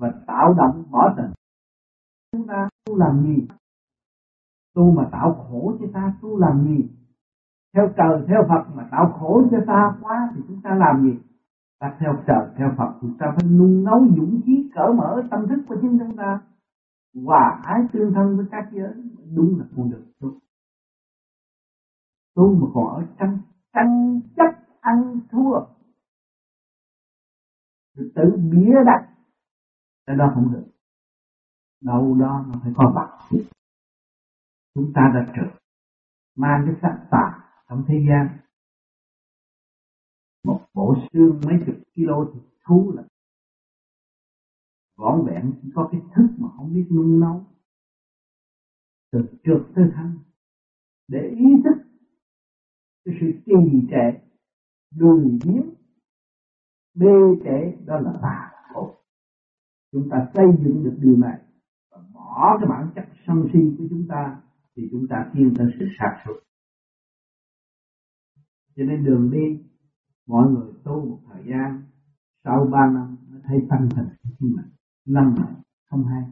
[0.00, 1.32] và tạo động bỏ tình.
[2.32, 3.48] Chúng ta tu làm gì?
[4.74, 6.88] Tu mà tạo khổ cho ta, tu làm gì?
[7.74, 11.18] Theo trời, theo Phật mà tạo khổ cho ta quá thì chúng ta làm gì?
[11.80, 15.48] Ta theo trời, theo Phật chúng ta phải nung nấu dũng khí cởi mở tâm
[15.48, 16.40] thức của chính chúng ta.
[17.26, 18.94] Hòa ái tương thân với các giới,
[19.34, 20.30] đúng là con đường tu
[22.34, 23.38] tu mà còn ở trong
[23.72, 25.60] tranh chấp ăn thua.
[27.96, 29.08] Tự bịa đặt
[30.06, 30.66] cái đó không được.
[31.80, 33.42] Đâu đó nó phải có bằng
[34.74, 35.62] chúng ta đã trượt
[36.36, 38.38] mang cái sắc tà trong thế gian.
[40.44, 43.02] Một bộ xương mấy chục kilo thịt thú là
[44.96, 47.44] vỏn vẹn, chỉ có cái thức mà không biết nung nấu.
[49.12, 50.18] Từ trượt tới thân
[51.08, 51.82] để ý thức
[53.04, 54.20] cái sự trì trệ,
[54.94, 55.74] lười biếng,
[56.94, 57.06] bê
[57.44, 58.49] trễ, đó là tà
[59.92, 61.38] chúng ta xây dựng được điều này
[61.90, 64.40] và bỏ cái bản chất sân si của chúng ta
[64.76, 66.36] thì chúng ta tiến tới sự sạch sụp
[68.80, 69.64] cho nên đường đi,
[70.26, 71.82] mọi người tu một thời gian,
[72.44, 74.62] sau ba năm mới thấy tăng thành chính mà
[75.06, 75.54] năm này
[75.90, 76.22] không hay.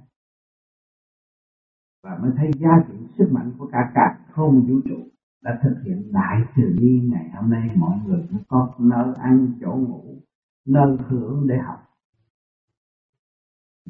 [2.03, 5.09] Và mới thấy giá trị sức mạnh của cả cả không vũ trụ
[5.43, 7.71] đã thực hiện đại từ bi ngày hôm nay.
[7.77, 10.23] Mọi người cũng có nơi ăn, chỗ ngủ,
[10.67, 11.88] nơi hưởng để học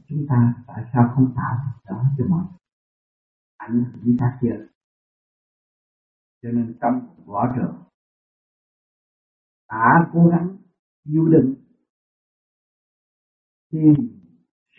[0.09, 2.45] chúng ta tại sao không tạo đó cho mọi
[3.57, 4.39] ảnh hưởng đến các
[6.43, 6.93] cho nên tâm
[7.27, 7.83] võ trường
[9.69, 10.57] đã cố gắng
[11.05, 11.55] du định
[13.71, 13.95] tìm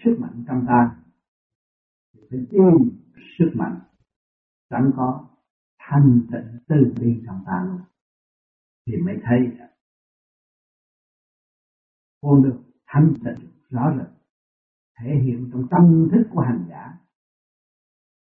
[0.04, 1.04] sức mạnh trong ta.
[2.14, 3.02] Thì phải tìm
[3.40, 3.80] sức mạnh
[4.70, 5.28] sẵn có,
[5.78, 7.82] thanh tịnh từ bi trong ta luôn.
[8.86, 9.68] Thì mới thấy
[12.22, 14.19] con được thanh tịnh, rõ rệt
[15.00, 16.98] thể hiện trong tâm thức của hành giả.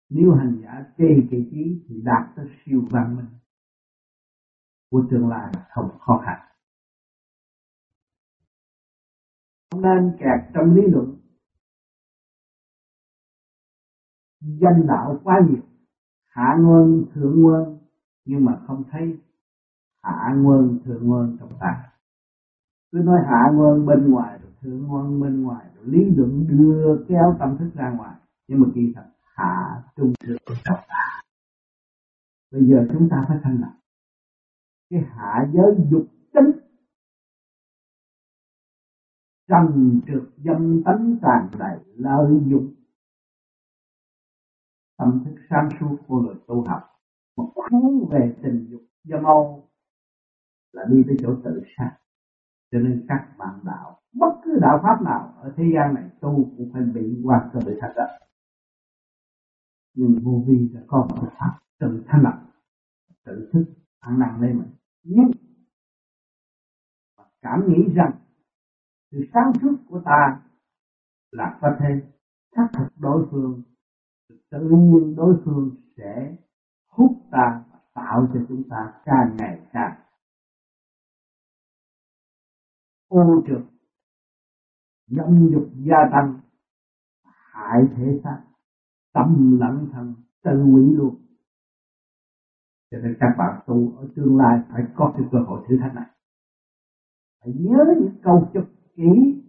[0.09, 3.39] Nếu hành giả tê kỳ trí thì đạt tới siêu văn minh.
[4.91, 6.39] Của tương lai không khó khăn.
[9.71, 11.17] Không nên kẹt trong lý luận.
[14.41, 15.63] Danh đạo quá nhiều.
[16.25, 17.79] Hạ nguồn thượng nguồn
[18.25, 19.19] nhưng mà không thấy
[20.03, 21.91] hạ nguồn thượng nguồn trong ta.
[22.91, 27.35] Cứ nói hạ nguồn bên ngoài rồi thượng nguồn bên ngoài lý luận đưa kéo
[27.39, 28.15] tâm thức ra ngoài.
[28.47, 29.05] Nhưng mà kỳ thật,
[29.35, 31.21] hạ trung thượng trong ta
[32.51, 33.75] bây giờ chúng ta phải thanh lập
[34.89, 36.51] cái hạ giới dục tính.
[39.47, 42.75] Trần trượt dâm tánh tràn đầy lợi dụng.
[44.97, 46.81] Tâm thức sáng suốt của người tu học.
[47.37, 49.69] Một cuốn về tình dục dâm âu
[50.71, 51.97] là đi tới chỗ tự sát.
[52.71, 56.51] Cho nên các bạn đạo bất cứ đạo pháp nào ở thế gian này tu
[56.57, 58.05] cũng phải bị qua cơ bị thật đó.
[59.93, 62.41] Nhưng vô vi đã có một pháp tự thanh lập
[63.25, 63.65] tự thức,
[63.99, 64.71] ăn năn lên mình.
[65.03, 65.31] Nhưng
[67.41, 68.11] cảm nghĩ rằng
[69.11, 70.41] sự sáng suốt của ta
[71.31, 72.01] là có thể
[72.55, 73.61] xác thực đối phương
[74.51, 76.35] tự nhiên đối phương sẽ
[76.87, 80.01] hút ta và tạo cho chúng ta càng ngày càng.
[83.07, 83.74] Ô trượt
[85.07, 86.39] dâm dục gia tăng,
[87.23, 88.43] hại thể xác,
[89.13, 91.15] tâm lẫn thân, tự hủy luôn.
[92.91, 95.95] Cho nên các bạn tu ở tương lai phải có cái cơ hội thử thách
[95.95, 96.09] này.
[97.41, 99.41] Phải nhớ những câu chúc kỹ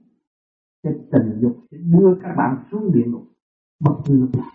[0.82, 3.24] cái tình dục sẽ đưa các bạn xuống địa ngục,
[3.80, 4.50] bất cứ lúc nào.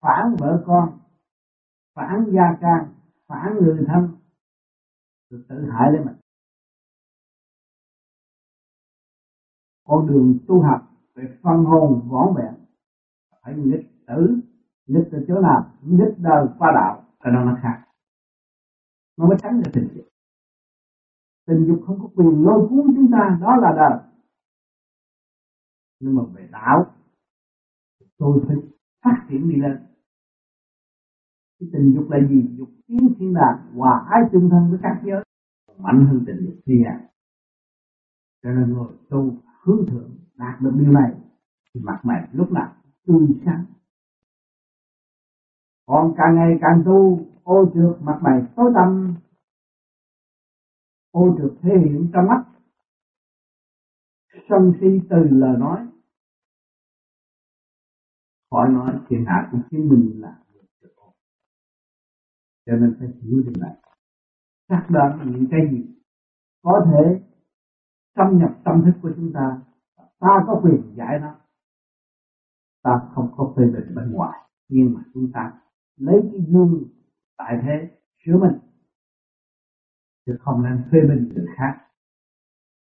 [0.00, 0.98] Phản vợ con,
[1.94, 2.94] phản gia can,
[3.26, 4.16] phản người thân,
[5.30, 6.16] rồi tự hại lên mình.
[9.84, 12.54] Con đường tu học về phân hồn võn vẹn.
[13.42, 14.40] Phải nghịch tử,
[14.86, 15.72] nghịch từ chỗ nào?
[15.82, 17.04] Nghịch đời qua đạo.
[17.18, 17.82] Ở đâu nó khác.
[19.16, 20.04] Nó mới tránh được tình dục.
[21.46, 23.98] Tình dục không có quyền lôi cuốn chúng ta, đó là đời.
[26.00, 26.94] Nhưng mà về đạo,
[28.18, 28.56] tôi phải
[29.04, 29.86] phát triển đi lên.
[31.60, 32.56] Cái tình dục là gì?
[32.58, 35.24] Dục tiến thiên đàng, hòa ái tương thân với các giới.
[35.78, 37.06] Mạnh hơn tình dục thiên đàng.
[38.42, 41.12] Cho nên người tu hướng thượng đạt được điều này,
[41.74, 42.74] thì mặt mày lúc nào
[43.06, 43.64] tươi sáng.
[45.86, 49.14] Còn càng ngày càng tu, ô trượt mặt mày tối tăm,
[51.10, 52.44] ô trượt thể hiện trong mắt.
[54.48, 55.86] Sân si từ lời nói,
[58.50, 60.42] khỏi nói thiên hạ cũng khiến mình là
[62.66, 63.76] cho nên phải hiểu điều này.
[64.68, 65.86] Xác định những cái gì
[66.62, 67.31] có thể
[68.16, 69.60] xâm nhập tâm thức của chúng ta
[70.18, 71.34] ta có quyền giải nó.
[72.82, 75.52] Ta không có phê bình bên ngoài, nhưng mà chúng ta
[75.96, 76.84] lấy cái gương
[77.36, 78.58] tại thế sửa mình,
[80.26, 81.78] chứ không nên phê bình người khác.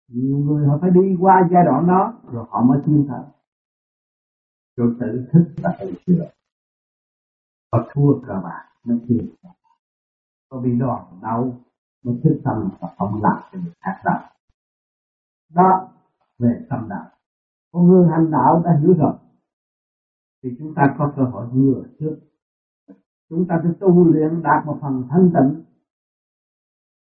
[0.07, 3.25] Nhiều người họ phải đi qua giai đoạn đó, rồi họ mới tin thật.
[4.75, 6.25] Rồi tự thức là tự sửa
[7.73, 9.29] họ thua cờ bạc mới thiền
[10.49, 11.61] có bị đòn đau,
[12.03, 14.19] mới thức tâm và không làm cho người khác đâu
[15.53, 15.93] đó,
[16.39, 17.09] về tâm đạo.
[17.71, 19.13] Con người hành đạo đã hiểu rồi.
[20.43, 22.19] Thì chúng ta có cơ hội ngừa trước.
[23.29, 25.63] Chúng ta phải tu luyện đạt một phần thanh tịnh.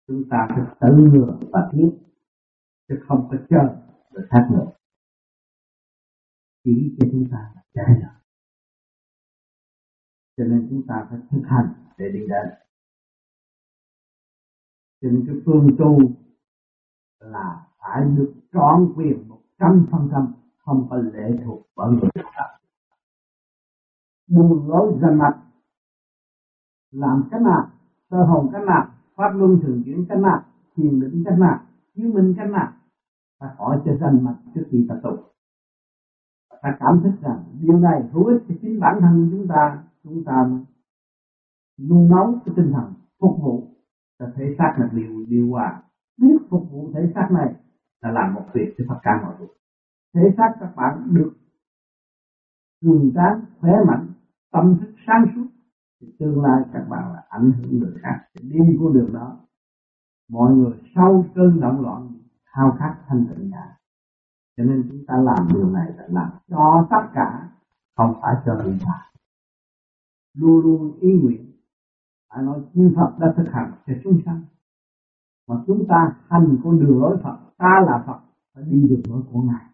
[0.06, 1.98] Chúng ta phải tự ngừa và tiến
[2.88, 3.76] chứ không có chờ
[4.10, 4.66] người khác nữa.
[6.64, 8.12] Chỉ cho chúng ta là trái rồi.
[10.36, 12.46] Cho nên chúng ta phải thực hành để đi đến.
[15.00, 15.98] Cho nên cái phương tu
[17.18, 20.26] là phải được trọn quyền một trăm phần trăm
[20.64, 22.60] không có lệ thuộc vào người khác
[24.30, 25.38] buông lối dần mặt,
[26.90, 27.70] làm cái nào
[28.10, 30.42] sơ hồn cái nào pháp luân thường chuyển cái nào
[30.76, 31.60] thiền định cái nào
[31.94, 32.72] chứng minh cái nào
[33.38, 35.22] phải hỏi cho dần mặt trước khi ta tụng.
[36.62, 40.24] ta cảm thức rằng điều này hữu ích cho chính bản thân chúng ta chúng
[40.24, 40.50] ta
[41.88, 43.68] nung nấu cái tinh thần phục vụ
[44.18, 45.82] cho thể xác là điều điều hòa
[46.16, 47.54] biết phục vụ thể xác này
[48.02, 49.54] là làm một việc cho tất cả mọi việc
[50.14, 51.32] thể xác các bạn được
[52.82, 54.12] cường tráng khỏe mạnh,
[54.52, 55.46] tâm thức sáng suốt,
[56.00, 58.18] thì tương lai các bạn là ảnh hưởng người khác.
[58.42, 59.36] Đi của đường đó,
[60.28, 62.12] mọi người sau cơn động loạn
[62.44, 63.76] khao khát thanh tịnh cả
[64.56, 67.48] cho nên chúng ta làm điều này là làm cho tất cả
[67.96, 69.10] không phải cho riêng ta
[70.34, 71.52] luôn luôn ý nguyện,
[72.30, 74.42] phải nói, chư Phật đã thực hành cho chúng sanh.
[75.48, 78.20] Mà chúng ta hành con đường lối Phật ta là Phật,
[78.54, 79.66] phải đi được lối của Ngài.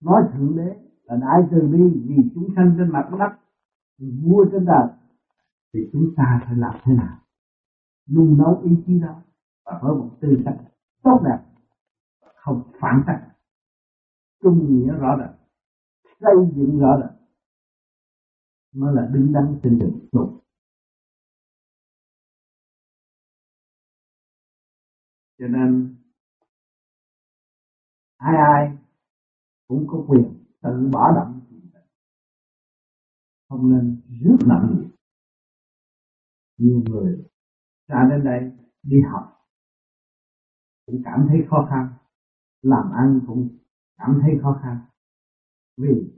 [0.00, 3.32] Nói thượng đế là đại từ bi, vì chúng sanh trên mặt đất
[3.98, 4.88] vua trên đời
[5.72, 7.18] thì chúng ta phải làm thế nào?
[8.10, 9.22] Nung nấu ý chí đó
[9.64, 10.58] và với một tư cách
[11.02, 11.38] tốt đẹp,
[12.34, 13.28] không phản tác
[14.42, 15.34] trung nghĩa rõ ràng,
[16.20, 17.16] xây dựng rõ ràng,
[18.72, 20.40] mới là đứng đắn trên đường tu.
[25.38, 25.96] Cho nên
[28.16, 28.78] ai ai
[29.68, 31.40] cũng có quyền tự bỏ động.
[33.48, 34.90] Không nên rước nặng gì.
[36.58, 37.24] Nhiều người
[37.88, 38.52] ra đến đây
[38.82, 39.32] đi học
[40.86, 41.88] cũng cảm thấy khó khăn,
[42.62, 43.48] làm ăn cũng
[43.98, 44.80] cảm thấy khó khăn
[45.76, 46.12] vì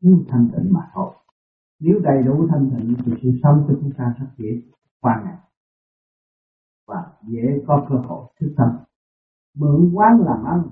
[0.00, 1.14] thiếu thanh tịnh mà thôi.
[1.80, 4.62] Nếu đầy đủ thanh tịnh thì sự sống của chúng ta rất dễ
[5.00, 5.38] qua ngày
[6.86, 8.68] và dễ có cơ hội thức tâm.
[9.54, 10.68] Mượn quán làm ăn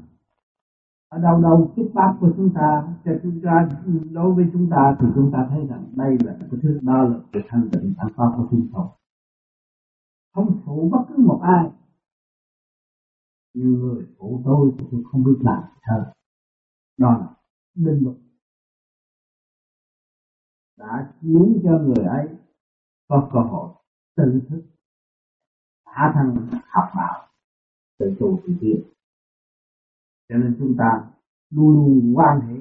[1.12, 2.68] ở đâu đâu kiếp bát của chúng ta
[3.04, 3.68] cho chúng ta
[4.10, 7.18] đối với chúng ta thì chúng ta thấy rằng đây là cái thứ đo là
[7.32, 8.86] sự thanh tịnh sẵn có của chúng tôi
[10.34, 11.70] không phụ bất cứ một ai.
[13.54, 16.12] Nhiều người phụ tôi thì tôi không biết làm thơ,
[16.98, 17.34] đó là
[17.74, 18.16] định luật
[20.78, 22.28] đã khiến cho người ấy
[23.08, 23.68] có cơ hội
[24.16, 24.62] tự thức
[25.86, 27.28] hạ thân học đạo
[27.98, 28.82] tự tu tự tiến
[30.32, 31.04] cho nên chúng ta
[31.50, 32.60] luôn luôn quan hệ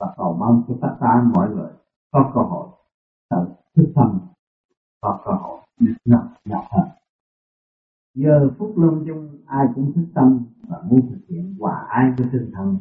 [0.00, 1.70] và cầu mong cho tất cả mọi người
[2.10, 2.68] có cơ hội
[3.30, 4.20] tự thức tâm,
[5.00, 5.60] có cơ hội
[6.04, 6.88] nhập nhập hơn
[8.14, 12.26] giờ phút lâm chung, ai cũng thức tâm và muốn thực hiện hòa ai với
[12.32, 12.76] tinh thần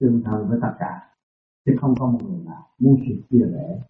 [0.00, 1.14] tương thân với tất cả,
[1.66, 3.82] chứ không có một người nào muốn sự chia rẽ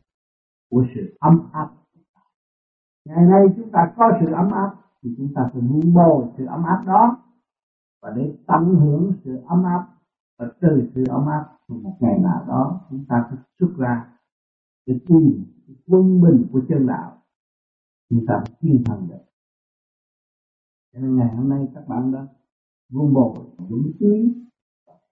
[0.71, 1.71] của sự ấm áp.
[3.05, 6.47] Ngày nay chúng ta có sự ấm áp, thì chúng ta phải muốn bồi sự
[6.47, 7.26] ấm áp đó
[8.07, 9.87] và để tận hưởng sự ấm áp
[10.39, 14.19] và từ sự ấm áp một ngày nào đó chúng ta sẽ xuất ra
[14.87, 15.45] để tìm
[15.87, 17.23] quân bình của chân đạo.
[18.11, 19.25] Chúng ta chiến thắng được.
[20.93, 22.27] Cho nên ngày hôm nay các bạn đã
[22.89, 23.35] vun bồi
[23.69, 24.35] dũng khí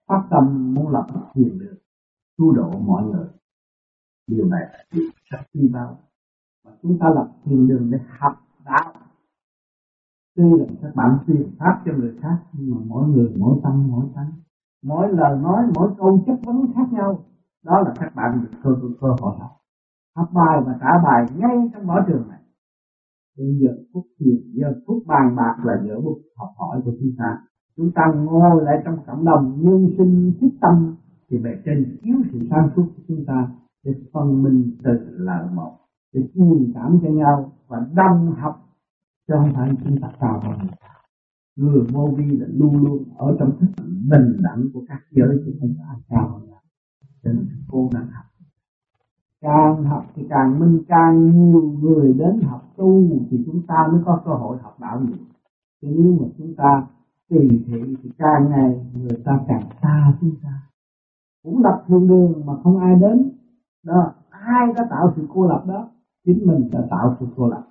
[0.05, 1.77] phát tâm muốn lập thiền được
[2.37, 3.27] tu độ mọi người.
[4.27, 4.87] Điều này
[5.29, 5.99] rất quý báu.
[6.63, 8.33] Và chúng ta lập thiền đường để học
[8.65, 8.93] đạo
[10.35, 13.87] tuy là các bạn truyền pháp cho người khác, nhưng mà mỗi người, mỗi tâm,
[13.91, 14.31] mỗi tánh.
[14.83, 17.19] Mỗi lời nói, mỗi câu chất vấn khác nhau.
[17.65, 18.69] Đó là các bạn được cơ
[19.01, 19.51] cơ hội học.
[20.15, 22.39] Học bài và trả bài ngay trong võ trường này.
[23.37, 27.11] Bây giờ phút thiền, giờ phút bàn bạc là giữa phút học hỏi của chúng
[27.17, 27.37] ta.
[27.77, 30.95] Chúng ta ngồi lại trong cộng đồng, nhân sinh thiết tâm,
[31.29, 33.47] thì bề trên chiếu sự sáng suốt của chúng ta
[33.85, 35.71] để phân minh từ là một,
[36.13, 38.64] để truyền cảm cho nhau và đồng học
[39.27, 40.87] chứ không phải chúng ta cao hơn người ta
[41.55, 43.67] người vô vi là luôn luôn ở trong thức
[44.09, 46.45] bình đẳng của các giới chứ không phải cao hơn
[47.25, 48.25] cho nên cô đang học.
[49.41, 54.01] Càng học thì càng minh, càng nhiều người đến học tu thì chúng ta mới
[54.05, 55.25] có cơ hội học đạo nhiều
[55.81, 56.87] chứ nếu mà chúng ta
[57.29, 60.61] tùy thị thì càng ngày người ta càng xa chúng ta.
[61.43, 63.31] Cũng lập thiên đường mà không ai đến.
[63.83, 65.89] Đó, ai đã tạo sự cô lập đó,
[66.25, 67.63] chính mình đã tạo sự cô lập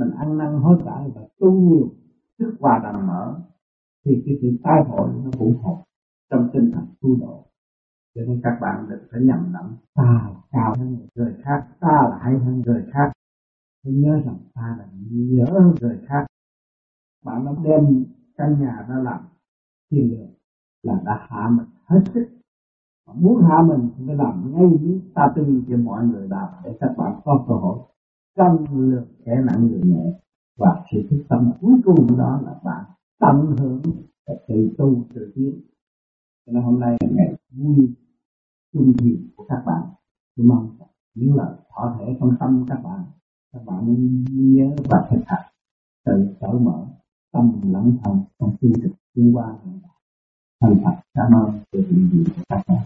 [0.00, 1.88] mình ăn năn hối cải và tu nhiều
[2.38, 3.40] sức hòa đàng mở,
[4.04, 5.84] thì cái sự tai hội nó cũng hộ
[6.30, 7.46] trong tinh thần tu độ.
[8.14, 9.76] Cho nên các bạn đừng phải nhầm lẫn.
[9.94, 13.12] Ta là cao hơn người khác, ta là hay hơn người khác.
[13.84, 16.26] Hãy nhớ rằng ta là nhớ hơn người khác.
[17.24, 18.04] Bạn đã đem
[18.36, 19.20] căn nhà ra làm
[19.90, 20.30] thiên đường,
[20.82, 22.28] là đã hạ mình hết sức.
[23.06, 26.48] Mà muốn hạ mình thì phải làm ngay những ta tư cho mọi người làm
[26.64, 27.78] để các bạn có cơ hội
[28.40, 30.20] cân lược kẻ nặng người nhẹ
[30.58, 32.84] và sự thức tâm cuối cùng đó là bạn
[33.18, 33.82] tâm hưởng
[34.26, 35.60] và tự tu tự tiến.
[36.46, 37.94] Cho nên hôm nay là ngày vui
[38.72, 39.82] chung thiền của các bạn.
[40.36, 40.76] Tôi mong
[41.14, 43.04] những lời thọ thể trong tâm các bạn
[43.52, 43.96] các bạn
[44.30, 45.52] nhớ và thực hành
[46.04, 46.86] tự cởi mở
[47.32, 49.58] tâm lẫn thân trong tu thực tiến qua
[50.60, 50.94] thành thật.
[51.14, 52.82] Cảm ơn sự hiện diện của các bạn.